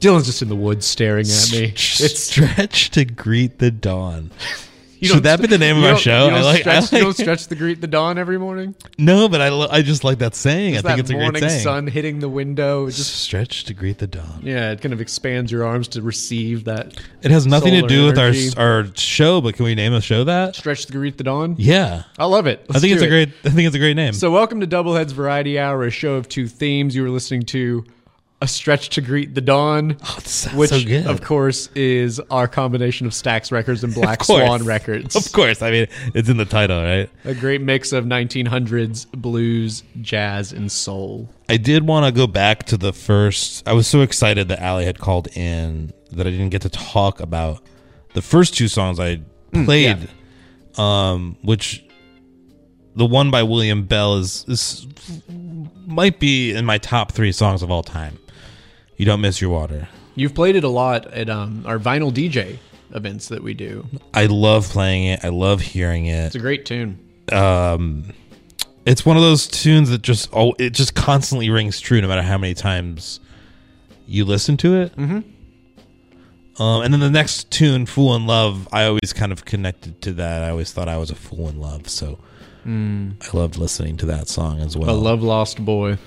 Dillon's 0.01 0.27
just 0.27 0.43
in 0.43 0.49
the 0.49 0.57
woods 0.57 0.87
staring 0.87 1.27
at 1.27 1.51
me. 1.53 1.73
It's 1.75 2.19
stretch 2.31 2.91
to 2.91 3.05
greet 3.05 3.59
the 3.59 3.71
dawn. 3.71 4.31
you 4.99 5.09
Should 5.09 5.23
that 5.25 5.41
be 5.41 5.47
the 5.47 5.57
name 5.59 5.79
of 5.79 5.85
our 5.85 5.97
show? 5.97 6.25
You 6.25 6.31
don't, 6.31 6.39
I 6.41 6.43
like, 6.43 6.67
I 6.67 6.81
stretch, 6.81 6.93
you 6.93 7.05
don't 7.05 7.17
stretch 7.17 7.47
the 7.49 7.55
greet 7.55 7.81
the 7.81 7.87
dawn 7.87 8.19
every 8.19 8.39
morning. 8.39 8.75
no, 8.99 9.27
but 9.29 9.41
I, 9.41 9.49
lo- 9.49 9.69
I 9.71 9.81
just 9.83 10.05
like 10.05 10.19
that 10.19 10.35
saying. 10.35 10.75
I 10.77 10.81
think 10.83 10.85
that 10.87 10.99
it's 11.01 11.11
a 11.11 11.15
great 11.15 11.23
morning 11.23 11.49
saying. 11.49 11.63
sun 11.63 11.87
hitting 11.87 12.19
the 12.21 12.29
window? 12.29 12.87
It 12.87 12.93
just 12.93 13.17
stretch 13.17 13.65
to 13.65 13.75
greet 13.75 13.97
the 13.99 14.07
dawn. 14.07 14.41
yeah, 14.43 14.71
it 14.73 14.83
kind 14.83 14.93
of 14.93 15.01
expands 15.01 15.51
your 15.51 15.65
arms 15.65 15.89
to 15.89 16.03
receive 16.03 16.65
that. 16.65 16.99
It 17.23 17.31
has 17.31 17.47
nothing 17.47 17.73
to 17.73 17.81
solar 17.81 17.89
do 17.89 18.07
with 18.07 18.19
our 18.59 18.63
our 18.63 18.87
show, 18.97 19.41
but 19.41 19.55
can 19.55 19.65
we 19.65 19.75
name 19.75 19.95
a 19.95 20.01
show 20.03 20.25
that? 20.25 20.57
Stretch 20.57 20.85
to 20.87 20.93
greet 20.93 21.17
the 21.17 21.25
dawn. 21.25 21.57
Yeah, 21.59 22.03
I 22.19 22.27
love 22.27 22.47
it. 22.47 22.61
I 22.69 22.73
Let's 22.75 22.83
think 22.83 22.93
it's 22.93 23.03
do 23.03 23.09
a 23.09 23.13
it. 23.21 23.27
great. 23.31 23.35
I 23.51 23.55
think 23.55 23.67
it's 23.67 23.77
a 23.77 23.81
great 23.81 23.97
name. 23.97 24.13
So, 24.13 24.31
welcome 24.31 24.61
to 24.61 24.67
Double 24.67 24.95
Heads 24.95 25.13
Variety 25.13 25.59
Hour, 25.59 25.85
a 25.85 25.91
show 25.91 26.15
of 26.15 26.29
two 26.29 26.49
themes. 26.49 26.95
You 26.95 27.03
were 27.03 27.11
listening 27.11 27.43
to 27.45 27.85
A 28.43 28.47
Stretch 28.47 28.91
to 28.91 29.01
Greet 29.01 29.35
the 29.35 29.41
Dawn, 29.41 29.97
sounds 30.25 30.55
which, 30.55 30.71
so 30.71 31.11
of 31.11 31.23
course, 31.23 31.71
is 31.75 32.21
our 32.31 32.47
combination 32.47 33.07
of 33.07 33.15
Stax 33.15 33.51
Records 33.51 33.83
and 33.83 33.95
Black. 34.01 34.23
Swan 34.23 34.65
Records. 34.65 35.17
Of 35.17 35.33
course, 35.33 35.63
I 35.63 35.71
mean 35.71 35.87
it's 36.15 36.29
in 36.29 36.37
the 36.37 36.45
title, 36.45 36.83
right? 36.83 37.09
A 37.25 37.35
great 37.35 37.63
mix 37.63 37.93
of 37.93 38.05
1900s 38.05 39.11
blues, 39.13 39.83
jazz, 40.03 40.53
and 40.53 40.71
soul. 40.71 41.31
I 41.49 41.57
did 41.57 41.87
want 41.87 42.05
to 42.07 42.13
go 42.13 42.27
back 42.27 42.65
to 42.65 42.77
the 42.77 42.93
first. 42.93 43.67
I 43.67 43.73
was 43.73 43.87
so 43.87 44.03
excited 44.03 44.49
that 44.49 44.61
Allie 44.61 44.85
had 44.85 44.99
called 44.99 45.29
in 45.35 45.93
that 46.13 46.27
I 46.27 46.31
didn't 46.31 46.51
get 46.51 46.63
to 46.63 46.71
talk 46.71 47.21
about 47.21 47.63
the 48.13 48.23
first 48.23 48.55
two 48.55 48.69
songs 48.69 49.01
I 49.01 49.21
Mm, 49.53 49.65
played, 49.65 50.09
um, 50.79 51.37
which 51.43 51.85
the 52.97 53.07
one 53.07 53.31
by 53.31 53.43
William 53.45 53.85
Bell 53.85 54.17
is, 54.17 54.45
is 54.49 54.87
might 55.87 56.19
be 56.19 56.53
in 56.53 56.65
my 56.65 56.79
top 56.79 57.13
three 57.13 57.33
songs 57.33 57.63
of 57.63 57.71
all 57.71 57.83
time. 57.83 58.19
You 58.97 59.07
don't 59.07 59.21
miss 59.21 59.41
your 59.41 59.51
water. 59.51 59.89
You've 60.15 60.35
played 60.35 60.57
it 60.57 60.65
a 60.65 60.69
lot 60.69 61.07
at 61.09 61.29
um, 61.29 61.65
our 61.67 61.79
vinyl 61.79 62.13
DJ 62.13 62.59
events 62.95 63.29
that 63.29 63.43
we 63.43 63.53
do. 63.55 63.87
I 64.15 64.27
love 64.27 64.69
playing 64.69 65.07
it. 65.07 65.25
I 65.25 65.29
love 65.29 65.61
hearing 65.61 66.07
it. 66.07 66.27
It's 66.27 66.35
a 66.35 66.39
great 66.39 66.65
tune. 66.65 66.99
um 67.33 68.13
it's 68.87 69.05
one 69.05 69.17
of 69.17 69.23
those 69.23 69.47
tunes 69.49 69.91
that 69.91 70.01
just 70.01 70.29
oh 70.33 70.55
it 70.59 70.71
just 70.71 70.95
constantly 70.95 71.51
rings 71.51 71.81
true 71.81 72.01
no 72.01 72.07
matter 72.09 72.23
how 72.23 72.39
many 72.39 72.55
times 72.55 73.19
you 74.07 74.25
listen 74.25 74.57
to 74.57 74.77
it 74.77 74.97
mm-hmm. 74.97 76.63
um 76.63 76.83
and 76.83 76.93
then 76.93 77.01
the 77.01 77.11
next 77.11 77.51
tune 77.51 77.85
fool 77.85 78.15
in 78.15 78.27
love 78.29 78.69
i 78.73 78.85
always 78.85 79.13
kind 79.13 79.33
of 79.33 79.45
connected 79.45 80.01
to 80.01 80.13
that 80.13 80.45
i 80.45 80.51
always 80.51 80.73
thought 80.73 80.89
i 80.89 80.97
was 80.97 81.11
a 81.11 81.17
fool 81.17 81.49
in 81.49 81.59
love 81.61 81.89
so 81.89 82.17
i 82.65 83.37
loved 83.37 83.57
listening 83.57 83.97
to 83.97 84.07
that 84.07 84.29
song 84.29 84.61
as 84.61 84.77
well 84.77 84.91
A 84.91 84.93
Love 84.93 85.23
Lost 85.23 85.65
Boy. 85.65 85.99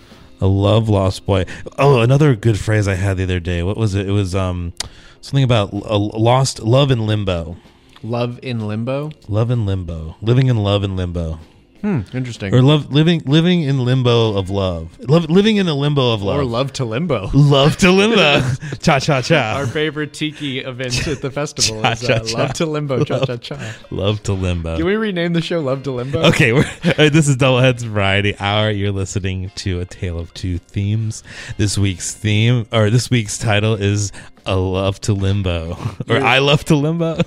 A 0.42 0.48
love 0.48 0.90
lost 0.90 1.26
boy. 1.26 1.46
Oh 1.78 2.02
another 2.02 2.36
good 2.36 2.60
phrase 2.60 2.88
i 2.88 2.96
had 2.96 3.18
the 3.18 3.24
other 3.24 3.40
day. 3.40 3.64
What 3.64 3.78
was 3.78 3.96
it? 3.96 4.08
It 4.08 4.12
was 4.12 4.36
um 4.36 4.74
something 5.22 5.44
about 5.44 5.72
a 5.74 5.98
lost 5.98 6.60
love 6.60 6.92
in 6.92 7.06
limbo. 7.06 7.58
Love 8.02 8.40
in 8.42 8.66
Limbo. 8.66 9.12
love 9.28 9.52
in 9.52 9.66
limbo. 9.66 10.16
Living 10.22 10.48
in 10.48 10.58
love 10.58 10.84
in 10.84 10.96
limbo 10.96 11.40
Hmm, 11.82 12.02
interesting. 12.14 12.54
or 12.54 12.62
love 12.62 12.92
living 12.92 13.22
living 13.26 13.62
in 13.62 13.86
limbo 13.86 14.38
of 14.38 14.50
love 14.50 15.00
love 15.10 15.30
living 15.30 15.56
in 15.56 15.68
a 15.70 15.74
limbo 15.74 16.12
of 16.12 16.22
love 16.22 16.38
Or 16.40 16.44
Love 16.44 16.74
to 16.74 16.84
Limbo. 16.86 17.30
love 17.34 17.78
to 17.78 17.90
limbo 17.92 18.42
cha 18.82 19.00
cha 19.00 19.22
cha. 19.22 19.54
Our 19.56 19.66
favorite 19.66 20.12
tiki 20.14 20.60
event 20.60 21.08
at 21.08 21.22
the 21.22 21.32
festival 21.32 21.80
is 21.86 22.04
uh, 22.04 22.20
Cha-cha-cha. 22.20 22.38
Love 22.38 22.54
to 22.56 22.66
Limbo, 22.66 23.04
cha 23.06 23.24
cha 23.26 23.38
cha. 23.38 23.58
love 23.92 24.22
to 24.24 24.34
limbo 24.34 24.76
Can 24.76 24.86
we 24.86 24.96
rename 24.98 25.32
the 25.32 25.42
show 25.42 25.62
Love 25.62 25.84
to 25.84 25.92
Limbo? 25.92 26.20
okay 26.28 26.52
we're, 26.52 26.66
uh, 26.98 27.08
this 27.10 27.30
is 27.30 27.38
doubleheads 27.38 27.84
variety 27.86 28.36
hour 28.40 28.70
you're 28.72 28.92
listening 28.92 29.50
to 29.56 29.80
a 29.80 29.86
tale 29.86 30.20
of 30.20 30.34
two 30.34 30.58
themes 30.58 31.24
this 31.58 31.78
week's 31.78 32.14
theme 32.14 32.66
or 32.74 32.90
this 32.90 33.10
week's 33.10 33.38
title 33.38 33.76
is 33.76 34.12
a 34.46 34.58
love 34.58 35.00
to 35.02 35.14
limbo 35.14 35.78
or 36.10 36.18
Yeah. 36.18 36.26
i 36.26 36.40
love 36.40 36.66
to 36.66 36.76
limbo 36.76 37.22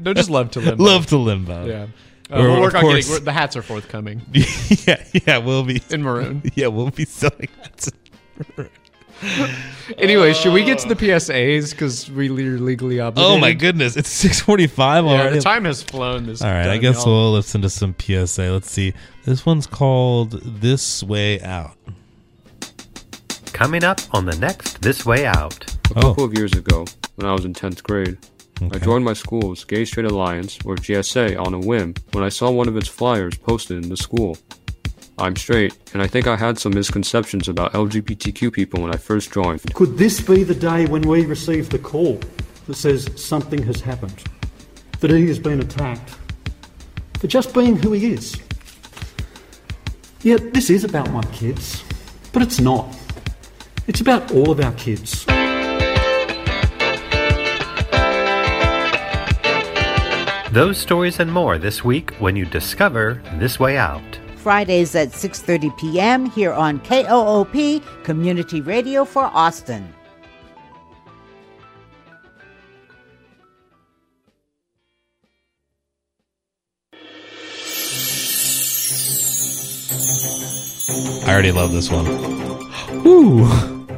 No, 0.00 0.14
just 0.14 0.30
Love 0.30 0.50
to 0.52 0.60
Limbo. 0.64 0.82
love 0.82 1.06
to 1.08 1.18
limbo 1.18 1.66
Yeah. 1.66 1.86
Uh, 2.30 2.36
we'll 2.40 2.54
of 2.56 2.60
work 2.60 2.74
on 2.74 2.82
course- 2.82 3.08
getting 3.08 3.24
the 3.24 3.32
hats 3.32 3.56
are 3.56 3.62
forthcoming 3.62 4.20
yeah 4.32 5.02
yeah 5.26 5.38
we'll 5.38 5.64
be 5.64 5.82
in 5.90 6.02
maroon. 6.02 6.42
yeah 6.54 6.66
we'll 6.66 6.90
be 6.90 7.04
selling 7.04 7.48
hats. 7.62 7.90
Anyway, 9.98 10.32
should 10.32 10.52
we 10.52 10.62
get 10.62 10.78
to 10.78 10.86
the 10.88 10.94
PSAs 10.94 11.72
because 11.72 12.08
we 12.08 12.28
are 12.28 12.58
legally 12.58 13.00
obligated? 13.00 13.36
oh 13.36 13.40
my 13.40 13.52
goodness 13.52 13.96
it's 13.96 14.08
645 14.10 15.04
Yeah, 15.04 15.10
already 15.10 15.36
the 15.38 15.42
time 15.42 15.64
has 15.64 15.82
flown. 15.82 16.26
This 16.26 16.40
All 16.40 16.50
right, 16.52 16.68
I 16.68 16.76
guess 16.78 17.04
y'all. 17.04 17.14
we'll 17.14 17.32
listen 17.32 17.60
to 17.62 17.70
some 17.70 17.96
PSA. 17.98 18.52
Let's 18.52 18.70
see. 18.70 18.94
This 19.24 19.44
one's 19.44 19.66
called 19.66 20.40
This 20.60 21.02
Way 21.02 21.40
Out. 21.40 21.76
Coming 23.52 23.82
up 23.82 23.98
on 24.14 24.24
the 24.24 24.36
next 24.36 24.82
This 24.82 25.04
Way 25.04 25.26
Out. 25.26 25.64
A 25.90 25.94
couple 26.00 26.22
of 26.22 26.34
years 26.34 26.52
ago, 26.52 26.84
when 27.16 27.26
I 27.28 27.32
was 27.32 27.44
in 27.44 27.54
10th 27.54 27.82
grade, 27.82 28.18
I 28.60 28.78
joined 28.78 29.04
my 29.04 29.12
school's 29.12 29.64
Gay 29.64 29.84
Straight 29.84 30.06
Alliance, 30.06 30.58
or 30.64 30.74
GSA, 30.74 31.40
on 31.40 31.54
a 31.54 31.58
whim 31.58 31.94
when 32.12 32.24
I 32.24 32.28
saw 32.28 32.50
one 32.50 32.68
of 32.68 32.76
its 32.76 32.88
flyers 32.88 33.36
posted 33.36 33.82
in 33.82 33.88
the 33.88 33.96
school. 33.96 34.36
I'm 35.16 35.36
straight, 35.36 35.76
and 35.92 36.02
I 36.02 36.06
think 36.06 36.26
I 36.26 36.36
had 36.36 36.58
some 36.58 36.74
misconceptions 36.74 37.48
about 37.48 37.72
LGBTQ 37.72 38.52
people 38.52 38.82
when 38.82 38.92
I 38.92 38.96
first 38.96 39.32
joined. 39.32 39.62
Could 39.74 39.96
this 39.96 40.20
be 40.20 40.44
the 40.44 40.54
day 40.54 40.86
when 40.86 41.02
we 41.02 41.24
receive 41.24 41.70
the 41.70 41.78
call 41.78 42.20
that 42.66 42.74
says 42.74 43.08
something 43.16 43.62
has 43.62 43.80
happened? 43.80 44.22
That 45.00 45.10
he 45.10 45.26
has 45.28 45.38
been 45.38 45.60
attacked? 45.60 46.16
For 47.18 47.26
just 47.26 47.54
being 47.54 47.76
who 47.76 47.92
he 47.92 48.12
is? 48.12 48.36
Yeah, 50.22 50.36
this 50.40 50.68
is 50.68 50.84
about 50.84 51.10
my 51.10 51.22
kids, 51.32 51.84
but 52.32 52.42
it's 52.42 52.60
not. 52.60 52.96
It's 53.86 54.00
about 54.00 54.32
all 54.32 54.50
of 54.50 54.60
our 54.60 54.72
kids. 54.72 55.24
Those 60.52 60.78
stories 60.78 61.20
and 61.20 61.30
more 61.30 61.58
this 61.58 61.84
week 61.84 62.12
when 62.20 62.34
you 62.34 62.46
discover 62.46 63.22
This 63.34 63.60
Way 63.60 63.76
Out. 63.76 64.18
Fridays 64.36 64.94
at 64.94 65.10
6:30 65.10 65.76
p.m. 65.76 66.30
here 66.30 66.54
on 66.54 66.80
KOOP 66.80 67.82
Community 68.02 68.62
Radio 68.62 69.04
for 69.04 69.24
Austin. 69.24 69.92
I 81.26 81.30
already 81.30 81.52
love 81.52 81.72
this 81.72 81.90
one. 81.90 82.06
Ooh. 83.06 83.44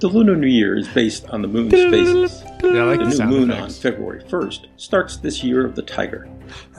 The 0.01 0.09
Lunar 0.09 0.35
New 0.35 0.49
Year 0.49 0.77
is 0.77 0.89
based 0.89 1.29
on 1.29 1.43
the 1.43 1.49
moon's 1.49 1.73
phases. 1.73 2.43
Yeah, 2.75 2.85
like 2.85 3.01
the 3.01 3.07
the 3.07 3.25
new 3.25 3.31
moon 3.41 3.51
effects. 3.51 3.77
on 3.77 3.83
February 3.83 4.23
1st 4.25 4.67
starts 4.77 5.17
this 5.17 5.43
year 5.43 5.65
of 5.67 5.75
the 5.75 5.83
tiger. 5.83 6.29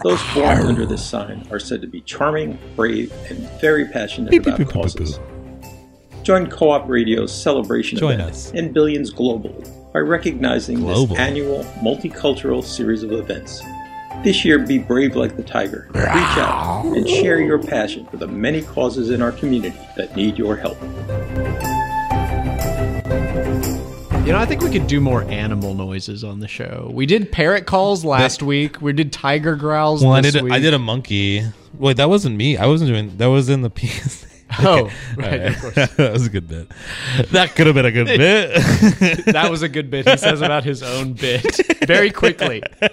Those 0.04 0.22
born 0.34 0.60
under 0.60 0.86
this 0.86 1.06
sign 1.06 1.48
are 1.52 1.60
said 1.60 1.82
to 1.82 1.88
be 1.88 2.02
charming, 2.02 2.58
brave, 2.76 3.12
and 3.30 3.38
very 3.62 3.86
passionate 3.86 4.32
Beep, 4.32 4.46
about 4.46 4.58
beep, 4.58 4.68
beep, 4.68 4.74
beep, 4.74 4.84
causes. 4.84 5.20
Join 6.24 6.48
KOOP 6.48 6.88
Radio's 6.88 7.34
celebration 7.34 7.98
Join 7.98 8.14
event 8.16 8.30
us. 8.32 8.52
and 8.52 8.74
Billions 8.74 9.12
Globally 9.14 9.68
by 9.92 10.00
recognizing 10.00 10.80
Global. 10.80 11.08
this 11.08 11.20
annual 11.20 11.64
multicultural 11.84 12.64
series 12.64 13.04
of 13.04 13.12
events. 13.12 13.62
This 14.24 14.46
year, 14.46 14.60
be 14.60 14.78
brave 14.78 15.16
like 15.16 15.36
the 15.36 15.42
tiger. 15.44 15.88
Reach 15.96 16.06
out 16.06 16.86
and 16.86 17.10
share 17.10 17.42
your 17.42 17.58
passion 17.58 18.06
for 18.06 18.18
the 18.18 18.28
many 18.28 18.62
causes 18.62 19.10
in 19.10 19.20
our 19.22 19.32
community 19.32 19.76
that 19.98 20.16
need 20.16 20.38
your 20.38 20.56
help. 20.56 20.78
You 24.26 24.34
know, 24.34 24.38
I 24.38 24.46
think 24.46 24.62
we 24.62 24.70
could 24.70 24.86
do 24.88 25.02
more 25.02 25.24
animal 25.24 25.74
noises 25.74 26.24
on 26.24 26.40
the 26.40 26.48
show. 26.48 26.90
We 26.94 27.06
did 27.08 27.32
parrot 27.32 27.66
calls 27.66 28.06
last 28.06 28.44
week. 28.44 28.80
We 28.80 28.94
did 28.94 29.12
tiger 29.12 29.56
growls. 29.56 30.04
Well, 30.04 30.14
I 30.14 30.22
this 30.22 30.34
did. 30.34 30.44
week. 30.44 30.54
I 30.54 30.60
did 30.60 30.74
a 30.76 30.80
monkey. 30.80 31.44
Wait, 31.74 31.98
that 31.98 32.08
wasn't 32.08 32.38
me. 32.38 32.56
I 32.56 32.68
wasn't 32.68 32.90
doing. 32.92 33.18
That 33.18 33.26
was 33.26 33.50
in 33.50 33.62
the 33.64 33.70
piece. 33.72 34.26
Oh, 34.60 34.90
right, 35.18 35.42
of 35.48 35.60
course. 35.60 35.74
that 35.96 36.12
was 36.14 36.28
a 36.28 36.30
good 36.30 36.48
bit. 36.48 36.72
That 37.32 37.56
could 37.56 37.66
have 37.68 37.74
been 37.76 37.86
a 37.86 37.92
good 37.92 38.06
bit. 38.18 39.26
that 39.26 39.48
was 39.50 39.64
a 39.64 39.70
good 39.70 39.90
bit 39.90 40.08
he 40.08 40.16
says 40.18 40.42
about 40.42 40.64
his 40.66 40.84
own 40.84 41.14
bit 41.14 41.60
very 41.88 42.12
quickly. 42.12 42.62
Yeah, 42.82 42.90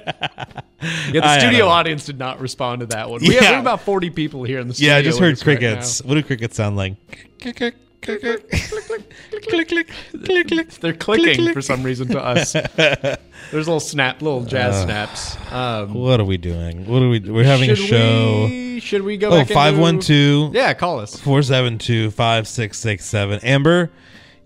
the 1.12 1.38
studio 1.40 1.66
know. 1.66 1.68
audience 1.68 2.06
did 2.06 2.18
not 2.18 2.40
respond 2.40 2.80
to 2.80 2.86
that 2.86 3.10
one. 3.10 3.20
We, 3.20 3.26
have, 3.26 3.34
we 3.34 3.40
Yeah. 3.46 3.52
have 3.52 3.60
about 3.60 3.82
40 3.82 4.10
people 4.10 4.44
here 4.44 4.60
in 4.60 4.68
the 4.68 4.74
studio. 4.74 4.92
yeah, 4.94 4.98
I 4.98 5.02
just 5.02 5.20
with 5.20 5.28
heard 5.28 5.32
us 5.34 5.46
right 5.46 5.58
crickets. 5.58 6.02
what 6.02 6.14
do 6.14 6.22
crickets 6.22 6.56
sound 6.56 6.76
like? 6.76 6.94
Click, 8.02 8.20
click, 8.20 8.50
click, 8.50 8.68
click, 8.70 8.88
click, 9.30 9.68
click, 9.68 9.68
click. 9.68 10.48
Click. 10.48 10.70
They're 10.80 10.92
clicking 10.94 11.34
click. 11.36 11.54
for 11.54 11.62
some 11.62 11.82
reason 11.82 12.08
to 12.08 12.20
us. 12.24 12.52
There's 13.50 13.66
little 13.66 13.80
snap, 13.80 14.20
little 14.22 14.42
jazz 14.44 14.74
Uh, 14.74 14.84
snaps. 14.84 15.36
Um, 15.52 15.94
What 15.94 16.20
are 16.20 16.24
we 16.24 16.36
doing? 16.36 16.86
What 16.86 17.02
are 17.02 17.08
we? 17.08 17.20
We're 17.20 17.44
having 17.44 17.70
a 17.70 17.76
show. 17.76 18.46
We, 18.48 18.80
should 18.80 19.02
we 19.02 19.16
go 19.16 19.28
Oh, 19.28 19.30
back 19.30 19.42
into- 19.42 19.54
512 19.54 20.54
Yeah, 20.54 20.74
call 20.74 21.00
us. 21.00 21.18
472 21.20 22.10
5667. 22.10 23.40
Amber, 23.42 23.90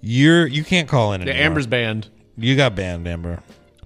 you're 0.01 0.47
you 0.47 0.65
can't 0.65 0.89
call 0.89 1.13
in 1.13 1.21
The 1.23 1.31
anymore. 1.31 1.47
Amber's 1.47 1.67
banned. 1.67 2.09
You 2.37 2.57
got 2.57 2.75
banned, 2.75 3.07
Amber. 3.09 3.41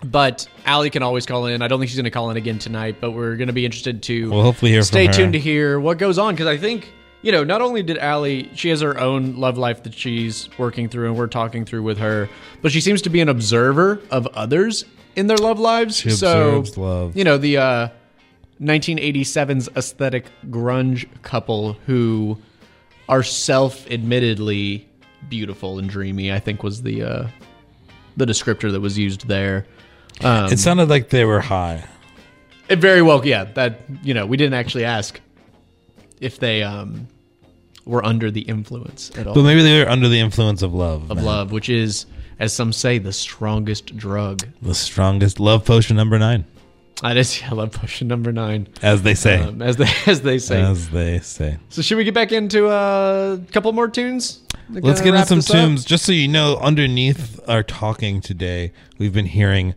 But 0.04 0.46
Allie 0.66 0.90
can 0.90 1.02
always 1.02 1.24
call 1.26 1.46
in. 1.46 1.62
I 1.62 1.68
don't 1.68 1.78
think 1.80 1.88
she's 1.88 1.96
going 1.96 2.04
to 2.04 2.10
call 2.10 2.30
in 2.30 2.36
again 2.36 2.58
tonight, 2.58 2.96
but 3.00 3.12
we're 3.12 3.36
going 3.36 3.46
to 3.48 3.52
be 3.54 3.64
interested 3.64 4.02
to 4.04 4.30
We'll 4.30 4.42
hopefully 4.42 4.70
hear 4.70 4.82
from 4.82 4.86
stay 4.86 5.06
tuned 5.08 5.32
to 5.32 5.38
hear 5.40 5.80
what 5.80 5.98
goes 5.98 6.18
on 6.18 6.34
because 6.34 6.46
I 6.46 6.56
think 6.58 6.92
you 7.22 7.32
know, 7.32 7.44
not 7.44 7.62
only 7.62 7.82
did 7.82 7.98
Allie, 7.98 8.50
she 8.54 8.68
has 8.68 8.80
her 8.80 8.98
own 8.98 9.36
love 9.36 9.58
life 9.58 9.82
that 9.84 9.94
she's 9.94 10.48
working 10.58 10.88
through 10.88 11.08
and 11.08 11.16
we're 11.16 11.26
talking 11.26 11.64
through 11.64 11.82
with 11.82 11.98
her, 11.98 12.28
but 12.62 12.72
she 12.72 12.80
seems 12.80 13.02
to 13.02 13.10
be 13.10 13.20
an 13.20 13.28
observer 13.28 14.00
of 14.10 14.26
others 14.28 14.84
in 15.16 15.26
their 15.26 15.38
love 15.38 15.58
lives. 15.58 15.96
She 15.96 16.10
so, 16.10 16.64
love. 16.76 17.16
you 17.16 17.24
know, 17.24 17.38
the 17.38 17.56
uh, 17.56 17.88
1987's 18.60 19.68
aesthetic 19.76 20.26
grunge 20.48 21.06
couple 21.22 21.74
who 21.86 22.38
are 23.08 23.22
self-admittedly 23.22 24.88
beautiful 25.28 25.78
and 25.78 25.88
dreamy, 25.88 26.32
I 26.32 26.38
think 26.38 26.62
was 26.62 26.82
the 26.82 27.02
uh, 27.02 27.28
the 28.16 28.24
descriptor 28.24 28.70
that 28.72 28.80
was 28.80 28.98
used 28.98 29.28
there. 29.28 29.66
Um, 30.22 30.52
it 30.52 30.58
sounded 30.58 30.88
like 30.88 31.10
they 31.10 31.24
were 31.24 31.40
high. 31.40 31.84
it 32.68 32.78
very 32.78 33.02
well, 33.02 33.24
yeah. 33.26 33.44
That 33.44 33.80
you 34.02 34.14
know, 34.14 34.26
we 34.26 34.36
didn't 34.36 34.54
actually 34.54 34.84
ask 34.84 35.20
if 36.20 36.38
they 36.38 36.62
um 36.62 37.08
were 37.84 38.04
under 38.04 38.30
the 38.30 38.40
influence 38.42 39.10
at 39.16 39.26
all. 39.26 39.34
But 39.34 39.42
maybe 39.42 39.62
they 39.62 39.78
were 39.82 39.88
under 39.88 40.08
the 40.08 40.18
influence 40.20 40.62
of 40.62 40.74
love. 40.74 41.10
of 41.10 41.18
man. 41.18 41.24
love, 41.24 41.52
which 41.52 41.68
is, 41.68 42.06
as 42.40 42.52
some 42.52 42.72
say, 42.72 42.98
the 42.98 43.12
strongest 43.12 43.96
drug. 43.96 44.42
The 44.60 44.74
strongest 44.74 45.38
love 45.38 45.64
potion 45.64 45.96
number 45.96 46.18
nine. 46.18 46.44
That 47.02 47.16
is 47.18 47.40
yeah, 47.40 47.50
love 47.52 47.72
potion 47.72 48.08
number 48.08 48.32
nine, 48.32 48.68
As 48.82 49.02
they 49.02 49.14
say. 49.14 49.40
um, 49.42 49.60
as 49.60 49.76
they 49.76 49.86
as 50.06 50.22
they 50.22 50.38
say. 50.38 50.62
As 50.62 50.88
they 50.88 51.18
say. 51.20 51.58
so 51.68 51.82
should 51.82 51.98
we 51.98 52.04
get 52.04 52.14
back 52.14 52.32
into 52.32 52.68
uh, 52.68 53.38
a 53.40 53.52
couple 53.52 53.70
more 53.72 53.88
tunes? 53.88 54.40
Let's 54.70 55.00
get 55.00 55.14
into 55.14 55.26
some 55.26 55.38
this 55.38 55.50
up? 55.50 55.56
tunes. 55.56 55.84
Just 55.84 56.04
so 56.06 56.12
you 56.12 56.26
know, 56.26 56.56
underneath 56.56 57.38
our 57.48 57.62
talking 57.62 58.20
today, 58.20 58.72
we've 58.98 59.12
been 59.12 59.26
hearing 59.26 59.74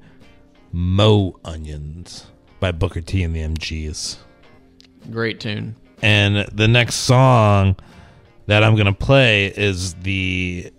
Mo 0.72 1.40
Onions 1.46 2.26
by 2.60 2.72
Booker 2.72 3.02
T 3.02 3.22
and 3.22 3.36
the 3.36 3.42
MGs. 3.42 4.18
Great 5.12 5.40
tune. 5.40 5.76
And 6.02 6.48
the 6.52 6.68
next 6.68 6.96
song 6.96 7.76
that 8.48 8.64
I'm 8.64 8.76
going 8.76 8.88
to 8.88 8.94
play 8.94 9.48
is 9.48 9.94
the 9.96 10.72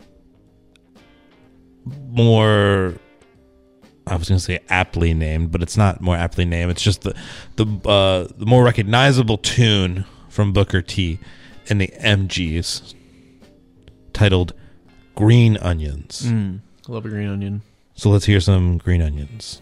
more 2.08 2.94
I 4.06 4.16
was 4.16 4.28
going 4.28 4.38
to 4.38 4.44
say 4.44 4.60
aptly 4.68 5.14
named, 5.14 5.52
but 5.52 5.62
it's 5.62 5.76
not 5.76 6.00
more 6.00 6.16
aptly 6.16 6.44
named. 6.44 6.70
It's 6.70 6.82
just 6.82 7.02
the 7.02 7.14
the 7.56 7.66
uh, 7.88 8.28
the 8.36 8.46
more 8.46 8.64
recognizable 8.64 9.38
tune 9.38 10.04
from 10.28 10.52
Booker 10.52 10.82
T 10.82 11.18
and 11.68 11.80
the 11.80 11.88
MGs 12.00 12.94
titled 14.12 14.52
Green 15.14 15.56
Onions. 15.58 16.22
Mm, 16.22 16.60
I 16.88 16.92
love 16.92 17.04
a 17.06 17.08
green 17.08 17.28
onion. 17.28 17.62
So 17.94 18.10
let's 18.10 18.24
hear 18.24 18.40
some 18.40 18.78
Green 18.78 19.02
Onions. 19.02 19.60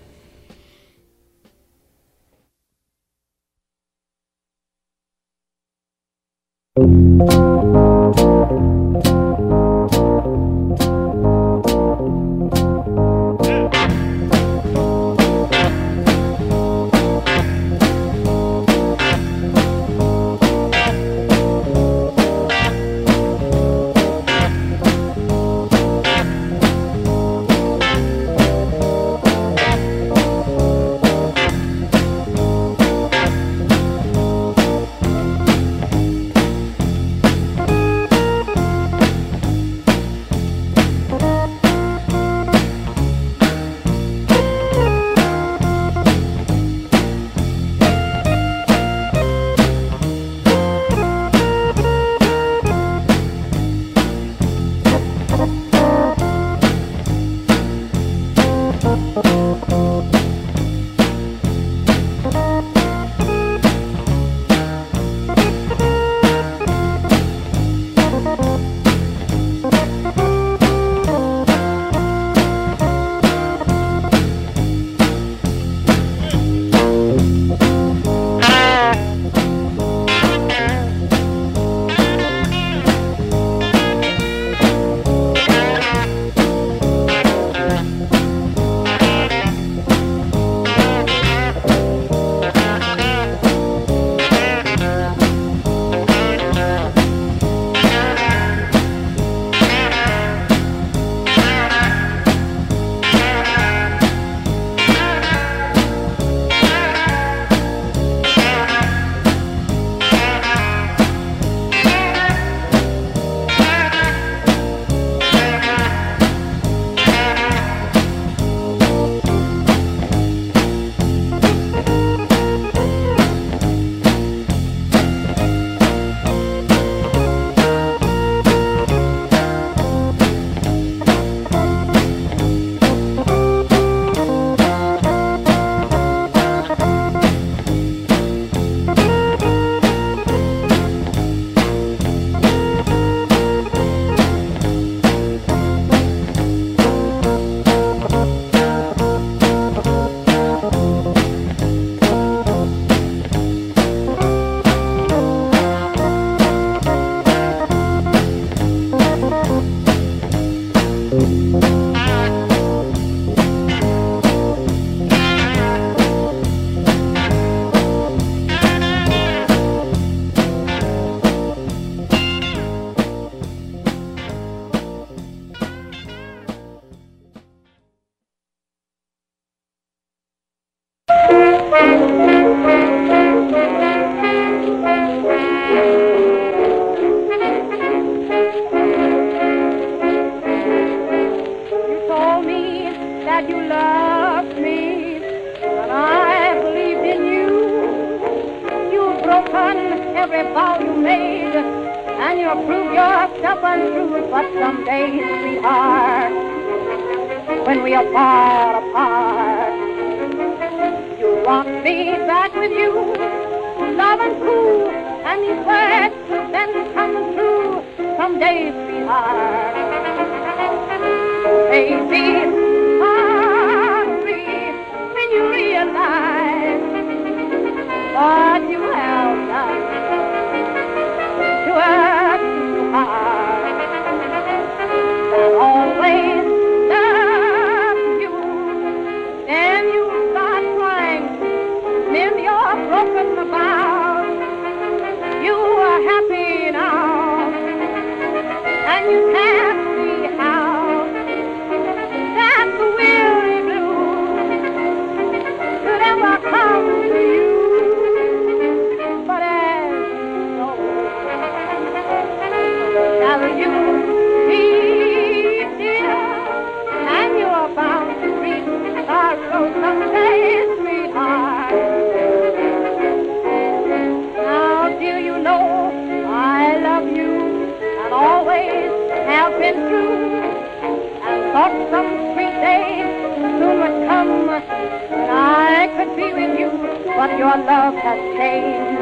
Your 287.48 287.64
love 287.64 287.94
has 287.94 288.20
changed, 288.36 289.00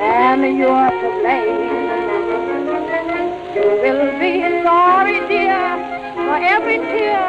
and 0.00 0.40
you're 0.56 0.90
to 1.02 1.08
blame. 1.20 1.64
You 3.54 3.66
will 3.82 4.06
be 4.18 4.32
sorry, 4.64 5.18
dear, 5.28 5.66
for 6.14 6.36
every 6.54 6.78
tear. 6.78 7.24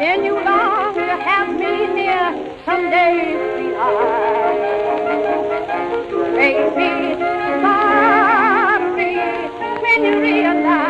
Then 0.00 0.24
you 0.24 0.34
long 0.34 0.94
to 0.94 1.06
have 1.28 1.48
me 1.48 1.86
near 1.94 2.26
someday, 2.64 3.18
sweetheart. 3.52 4.58
Baby, 6.34 6.92
sorry 7.62 9.14
when 9.80 9.98
you 10.06 10.14
realize 10.20 10.89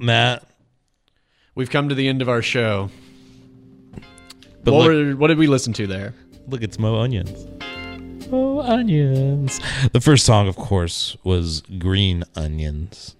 Matt, 0.00 0.44
We've 1.54 1.70
come 1.70 1.88
to 1.88 1.94
the 1.96 2.06
end 2.06 2.22
of 2.22 2.28
our 2.28 2.40
show. 2.42 2.88
But 4.62 4.72
what, 4.74 4.86
look- 4.90 5.06
were- 5.06 5.16
what 5.16 5.26
did 5.28 5.38
we 5.38 5.46
listen 5.48 5.72
to 5.74 5.86
there? 5.86 6.14
look, 6.46 6.62
it's 6.62 6.78
Mo 6.78 6.96
Onions. 7.00 7.46
Mo 8.30 8.60
Onions. 8.60 9.60
The 9.92 10.00
first 10.00 10.24
song, 10.24 10.48
of 10.48 10.56
course, 10.56 11.16
was 11.24 11.62
Green 11.78 12.24
Onions. 12.36 13.16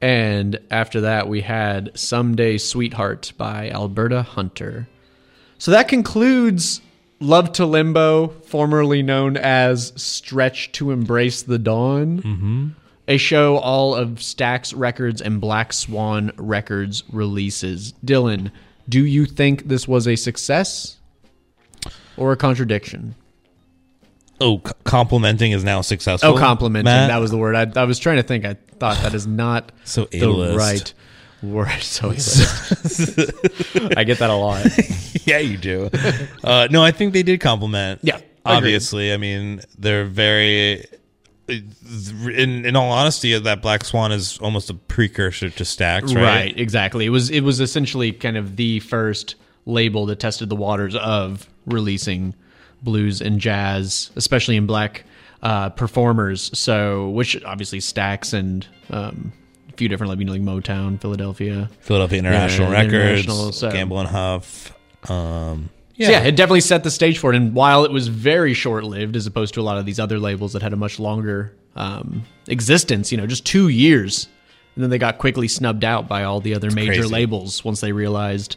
And 0.00 0.58
after 0.70 1.00
that, 1.02 1.28
we 1.28 1.40
had 1.42 1.90
Someday 1.98 2.56
Sweetheart 2.58 3.32
by 3.36 3.70
Alberta 3.70 4.22
Hunter. 4.22 4.88
So 5.58 5.70
that 5.72 5.88
concludes 5.88 6.80
Love 7.20 7.52
to 7.52 7.66
Limbo, 7.66 8.28
formerly 8.28 9.02
known 9.02 9.36
as 9.36 9.92
Stretch 9.96 10.72
to 10.72 10.90
Embrace 10.90 11.42
the 11.42 11.58
Dawn, 11.58 12.22
mm-hmm. 12.22 12.68
A 13.10 13.16
show 13.18 13.56
all 13.58 13.94
of 13.94 14.08
Stax 14.20 14.72
Records 14.74 15.20
and 15.20 15.40
Black 15.40 15.72
Swan 15.72 16.30
Records 16.36 17.02
releases. 17.12 17.90
Dillon, 18.04 18.52
do 18.88 19.04
you 19.04 19.26
think 19.26 19.64
this 19.66 19.88
was 19.88 20.06
a 20.06 20.14
success 20.14 20.96
or 22.16 22.30
a 22.30 22.36
contradiction? 22.36 23.16
Oh, 24.40 24.62
c- 24.64 24.72
complimenting 24.84 25.50
is 25.52 25.64
now 25.64 25.80
successful. 25.80 26.30
Oh, 26.34 26.38
complimenting. 26.38 26.84
Matt? 26.84 27.08
That 27.08 27.18
was 27.18 27.32
the 27.32 27.36
word. 27.36 27.56
I, 27.56 27.80
I 27.80 27.84
was 27.84 27.98
trying 27.98 28.16
to 28.18 28.22
think. 28.22 28.44
I 28.44 28.54
thought 28.78 28.96
that 29.02 29.12
is 29.12 29.26
not 29.26 29.72
So 29.84 30.04
the 30.04 30.20
ableist. 30.20 30.56
right 30.56 30.94
word. 31.42 31.68
So. 31.82 32.10
I 33.96 34.04
get 34.04 34.18
that 34.20 34.30
a 34.30 34.34
lot. 34.34 34.64
yeah, 35.26 35.38
you 35.38 35.56
do. 35.56 35.90
Uh, 36.44 36.68
no, 36.70 36.82
I 36.84 36.92
think 36.92 37.12
they 37.12 37.22
did 37.24 37.40
compliment. 37.40 38.00
Yeah, 38.04 38.20
I 38.44 38.56
obviously. 38.56 39.12
I 39.12 39.16
mean, 39.16 39.62
they're 39.78 40.04
very. 40.04 40.84
In 41.50 42.64
in 42.64 42.76
all 42.76 42.90
honesty, 42.92 43.36
that 43.38 43.60
Black 43.62 43.84
Swan 43.84 44.12
is 44.12 44.38
almost 44.38 44.70
a 44.70 44.74
precursor 44.74 45.50
to 45.50 45.64
Stax, 45.64 46.14
right? 46.14 46.22
Right, 46.22 46.58
exactly. 46.58 47.04
It 47.06 47.10
was 47.10 47.30
it 47.30 47.40
was 47.42 47.60
essentially 47.60 48.12
kind 48.12 48.36
of 48.36 48.56
the 48.56 48.80
first 48.80 49.34
label 49.66 50.06
that 50.06 50.20
tested 50.20 50.48
the 50.48 50.56
waters 50.56 50.94
of 50.96 51.48
releasing 51.66 52.34
blues 52.82 53.20
and 53.20 53.40
jazz, 53.40 54.10
especially 54.16 54.56
in 54.56 54.66
black 54.66 55.04
uh, 55.42 55.70
performers. 55.70 56.56
So, 56.58 57.10
which 57.10 57.42
obviously 57.44 57.78
Stax 57.80 58.32
and 58.32 58.66
um, 58.90 59.32
a 59.68 59.72
few 59.72 59.88
different, 59.88 60.10
like 60.10 60.18
you 60.18 60.24
know, 60.24 60.32
like 60.32 60.42
Motown, 60.42 61.00
Philadelphia, 61.00 61.68
Philadelphia 61.80 62.18
International 62.20 62.70
Yeah, 62.70 62.74
Records, 62.78 62.94
International, 62.94 63.52
so- 63.52 63.70
Gamble 63.70 64.00
and 64.00 64.08
Huff. 64.08 64.72
Um, 65.10 65.70
So, 66.00 66.10
yeah, 66.10 66.22
it 66.22 66.34
definitely 66.34 66.62
set 66.62 66.82
the 66.82 66.90
stage 66.90 67.18
for 67.18 67.32
it. 67.32 67.36
And 67.36 67.54
while 67.54 67.84
it 67.84 67.92
was 67.92 68.08
very 68.08 68.54
short 68.54 68.84
lived, 68.84 69.16
as 69.16 69.26
opposed 69.26 69.52
to 69.54 69.60
a 69.60 69.62
lot 69.62 69.76
of 69.76 69.84
these 69.84 70.00
other 70.00 70.18
labels 70.18 70.54
that 70.54 70.62
had 70.62 70.72
a 70.72 70.76
much 70.76 70.98
longer 70.98 71.52
um, 71.76 72.22
existence, 72.48 73.12
you 73.12 73.18
know, 73.18 73.26
just 73.26 73.44
two 73.44 73.68
years, 73.68 74.28
and 74.74 74.82
then 74.82 74.90
they 74.90 74.98
got 74.98 75.18
quickly 75.18 75.46
snubbed 75.46 75.84
out 75.84 76.08
by 76.08 76.24
all 76.24 76.40
the 76.40 76.54
other 76.54 76.70
major 76.70 76.92
crazy. 76.92 77.08
labels 77.08 77.64
once 77.64 77.80
they 77.80 77.92
realized 77.92 78.56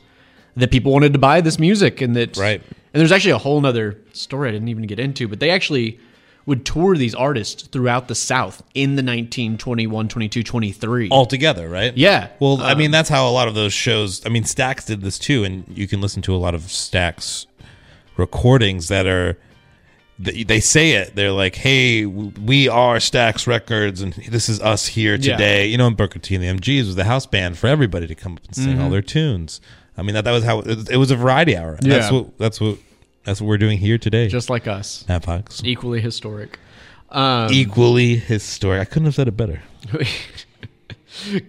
that 0.56 0.72
people 0.72 0.92
wanted 0.94 1.12
to 1.14 1.20
buy 1.20 1.42
this 1.42 1.60
music 1.60 2.00
and 2.02 2.16
that 2.16 2.38
Right. 2.38 2.62
And 2.94 3.00
there's 3.00 3.12
actually 3.12 3.32
a 3.32 3.40
whole 3.40 3.60
nother 3.60 4.00
story 4.14 4.50
I 4.50 4.52
didn't 4.52 4.68
even 4.70 4.84
get 4.86 5.00
into, 5.00 5.28
but 5.28 5.40
they 5.40 5.50
actually 5.50 6.00
would 6.46 6.66
tour 6.66 6.98
these 6.98 7.16
artists 7.16 7.64
throughout 7.64 8.08
the 8.10 8.16
South 8.16 8.62
in 8.74 8.92
the 8.96 9.02
1921, 9.04 10.08
22, 10.10 10.44
23. 10.44 11.10
all 11.10 11.26
together, 11.26 11.70
right? 11.70 11.96
Yeah. 11.96 12.28
Well, 12.40 12.62
I 12.62 12.74
Um, 12.74 12.78
mean, 12.78 12.92
that's 12.92 13.10
how 13.10 13.28
a 13.28 13.32
lot 13.32 13.48
of 13.48 13.56
those 13.56 13.72
shows. 13.74 14.26
I 14.26 14.30
mean, 14.30 14.44
Stax 14.44 14.86
did 14.86 15.02
this 15.02 15.18
too, 15.18 15.44
and 15.44 15.64
you 15.74 15.88
can 15.88 16.02
listen 16.02 16.22
to 16.24 16.36
a 16.36 16.38
lot 16.38 16.54
of 16.56 16.64
Stax 16.64 17.46
recordings 18.18 18.88
that 18.90 19.06
are. 19.08 19.38
They, 20.20 20.44
they 20.44 20.60
say 20.60 20.92
it. 20.92 21.16
They're 21.16 21.32
like, 21.32 21.56
"Hey, 21.56 22.06
we 22.06 22.68
are 22.68 22.98
Stax 22.98 23.48
Records, 23.48 24.00
and 24.02 24.14
this 24.30 24.48
is 24.48 24.62
us 24.62 24.86
here 24.86 25.16
Yeah. 25.16 25.36
today." 25.38 25.66
You 25.68 25.78
know, 25.78 25.88
and 25.88 25.98
Booker 25.98 26.20
T 26.20 26.36
and 26.36 26.44
the 26.44 26.48
MGs 26.48 26.86
was 26.86 26.96
the 26.96 27.04
house 27.06 27.26
band 27.26 27.58
for 27.58 27.66
everybody 27.68 28.06
to 28.06 28.14
come 28.16 28.34
up 28.34 28.42
and 28.46 28.56
sing 28.56 28.80
all 28.80 28.90
Mhm. 28.90 28.92
their 28.92 29.02
tunes. 29.02 29.60
I 29.98 30.04
mean, 30.04 30.14
that 30.14 30.24
that 30.26 30.32
was 30.32 30.44
how 30.44 30.60
it, 30.60 30.90
it 30.92 30.98
was 30.98 31.10
a 31.10 31.16
variety 31.16 31.58
hour. 31.58 31.74
And 31.82 31.92
That's 31.92 32.12
Yeah. 32.12 32.18
what 32.20 32.38
that's 32.38 32.62
what 32.62 32.78
that's 33.24 33.42
what 33.42 33.48
we're 33.48 33.58
doing 33.58 33.78
here 33.78 33.98
today. 33.98 34.28
Just 34.28 34.50
like 34.50 34.68
us. 34.68 35.06
Matt 35.08 35.26
Fox. 35.26 35.62
Equally 35.64 36.02
historic. 36.02 36.60
Um, 37.10 37.52
Equally 37.52 38.16
historic. 38.16 38.82
I 38.82 38.86
couldn't 38.86 39.06
have 39.06 39.16
said 39.16 39.28
it 39.28 39.38
better. 39.38 39.62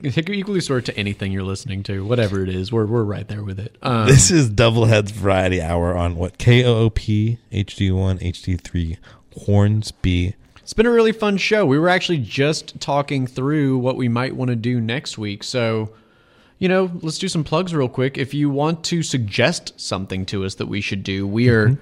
equally 0.03 0.61
sort 0.61 0.85
to 0.85 0.97
anything 0.97 1.33
you're 1.33 1.43
listening 1.43 1.83
to, 1.85 2.05
whatever 2.05 2.43
it 2.43 2.49
is. 2.49 2.71
We're 2.71 2.87
we're 2.87 3.05
right 3.05 3.27
there 3.27 3.43
with 3.43 3.59
it. 3.59 3.77
Um, 3.83 4.07
this 4.07 4.31
is 4.31 4.51
Double 4.51 4.87
Heads 4.87 5.11
Variety 5.11 5.63
Hour 5.63 5.97
on 5.97 6.17
what 6.17 6.39
KOOP 6.39 7.39
HD1 7.51 8.21
HD3 8.21 8.99
Hornsby 9.45 10.35
It's 10.59 10.73
been 10.73 10.87
a 10.87 10.91
really 10.91 11.13
fun 11.13 11.39
show. 11.39 11.67
We 11.67 11.79
were 11.79 11.89
actually 11.89 12.19
just 12.19 12.79
talking 12.81 13.27
through 13.27 13.79
what 13.79 13.97
we 13.97 14.09
might 14.09 14.37
want 14.37 14.51
to 14.51 14.57
do 14.57 14.81
next 14.81 15.19
week. 15.19 15.43
So, 15.43 15.93
you 16.65 16.69
know, 16.69 16.91
let's 17.03 17.19
do 17.19 17.29
some 17.29 17.45
plugs 17.45 17.75
real 17.75 17.91
quick. 17.91 18.17
If 18.17 18.33
you 18.33 18.49
want 18.49 18.85
to 18.85 19.03
suggest 19.03 19.79
something 19.79 20.25
to 20.25 20.47
us 20.47 20.55
that 20.55 20.65
we 20.65 20.81
should 20.81 21.03
do, 21.03 21.27
we 21.27 21.51
are 21.51 21.77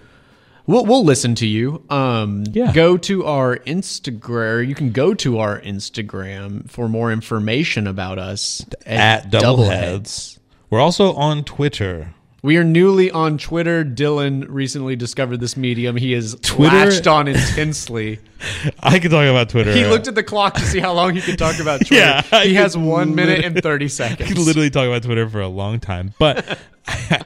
we'll 0.67 0.85
we'll 0.85 1.05
listen 1.05 1.37
to 1.37 1.47
you. 1.47 1.85
Um 1.89 2.43
Yeah. 2.51 2.73
go 2.73 2.97
to 2.97 3.25
our 3.25 3.59
Instagram. 3.59 4.67
You 4.67 4.75
can 4.75 4.91
go 4.91 5.15
to 5.15 5.39
our 5.39 5.61
Instagram 5.61 6.69
for 6.69 6.89
more 6.89 7.13
information 7.13 7.87
about 7.87 8.19
us 8.19 8.67
At 8.85 9.31
Doubleheads. 9.31 10.41
We're 10.69 10.81
also 10.81 11.13
on 11.13 11.45
Twitter. 11.45 12.13
We 12.43 12.57
are 12.57 12.65
newly 12.65 13.09
on 13.09 13.39
Twitter. 13.39 13.85
Dillon 13.85 14.47
recently 14.49 14.97
discovered 14.97 15.37
this 15.39 15.57
medium. 15.57 15.95
He 15.97 16.13
is 16.13 16.37
Twitter- 16.43 16.75
latched 16.75 17.07
on 17.07 17.29
intensely. 17.29 18.19
I 18.83 18.99
can 18.99 19.13
talk 19.13 19.27
about 19.29 19.49
Twitter. 19.49 19.73
He 19.73 19.85
looked 19.87 20.09
at 20.09 20.17
the 20.17 20.25
clock 20.25 20.55
to 20.55 20.63
see 20.63 20.81
how 20.81 20.93
long 20.93 21.15
he 21.15 21.21
could 21.21 21.39
talk 21.39 21.61
about 21.61 21.79
Twitter. 21.87 21.95
Yeah, 22.03 22.23
I 22.33 22.47
he 22.47 22.55
has 22.55 22.77
one 22.77 23.15
minute 23.15 23.45
and 23.45 23.63
30 23.63 23.85
I 23.85 23.89
seconds. 23.89 24.29
could 24.29 24.39
literally 24.39 24.71
talk 24.71 24.89
about 24.89 25.05
Twitter 25.05 25.29
for 25.29 25.41
a 25.41 25.47
long 25.49 25.79
time, 25.79 26.15
but 26.19 26.59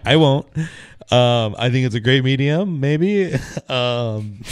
I 0.05 0.17
won't. 0.17 0.47
Um, 1.11 1.55
I 1.59 1.71
think 1.71 1.87
it's 1.87 1.95
a 1.95 2.01
great 2.01 2.23
medium. 2.23 2.81
Maybe. 2.81 3.33
Um, 3.71 4.43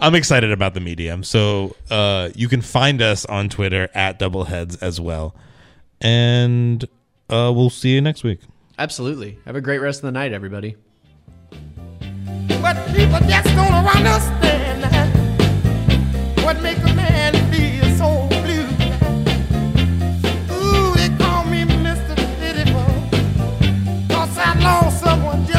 I'm 0.00 0.14
excited 0.16 0.50
about 0.50 0.74
the 0.74 0.80
medium. 0.80 1.22
So 1.22 1.76
uh, 1.90 2.30
you 2.34 2.48
can 2.48 2.62
find 2.62 3.00
us 3.02 3.24
on 3.26 3.48
Twitter 3.50 3.88
at 3.94 4.18
Doubleheads 4.18 4.82
as 4.82 5.00
well, 5.00 5.34
and 6.00 6.84
uh, 7.30 7.52
we'll 7.54 7.70
see 7.70 7.90
you 7.94 8.00
next 8.00 8.24
week. 8.24 8.40
Absolutely. 8.78 9.38
Have 9.44 9.56
a 9.56 9.60
great 9.60 9.78
rest 9.80 9.98
of 9.98 10.02
the 10.02 10.12
night, 10.12 10.32
everybody. 10.32 10.76
But 12.60 12.76
people 12.94 13.18
just 13.28 13.48
don't 13.54 13.86
understand 13.86 14.84
what 16.44 16.60
make 16.62 16.78
a 16.78 16.94
man 16.94 17.34
feel 17.52 17.84
so 17.96 18.26
blue. 18.28 18.68
Ooh, 20.56 20.94
they 20.94 21.08
call 21.18 21.44
me 21.44 21.64
Mr. 21.64 22.14
Pitiful, 22.40 22.86
cause 24.08 24.38
I 24.38 24.58
lost 24.60 25.00
someone 25.02 25.46
just 25.46 25.57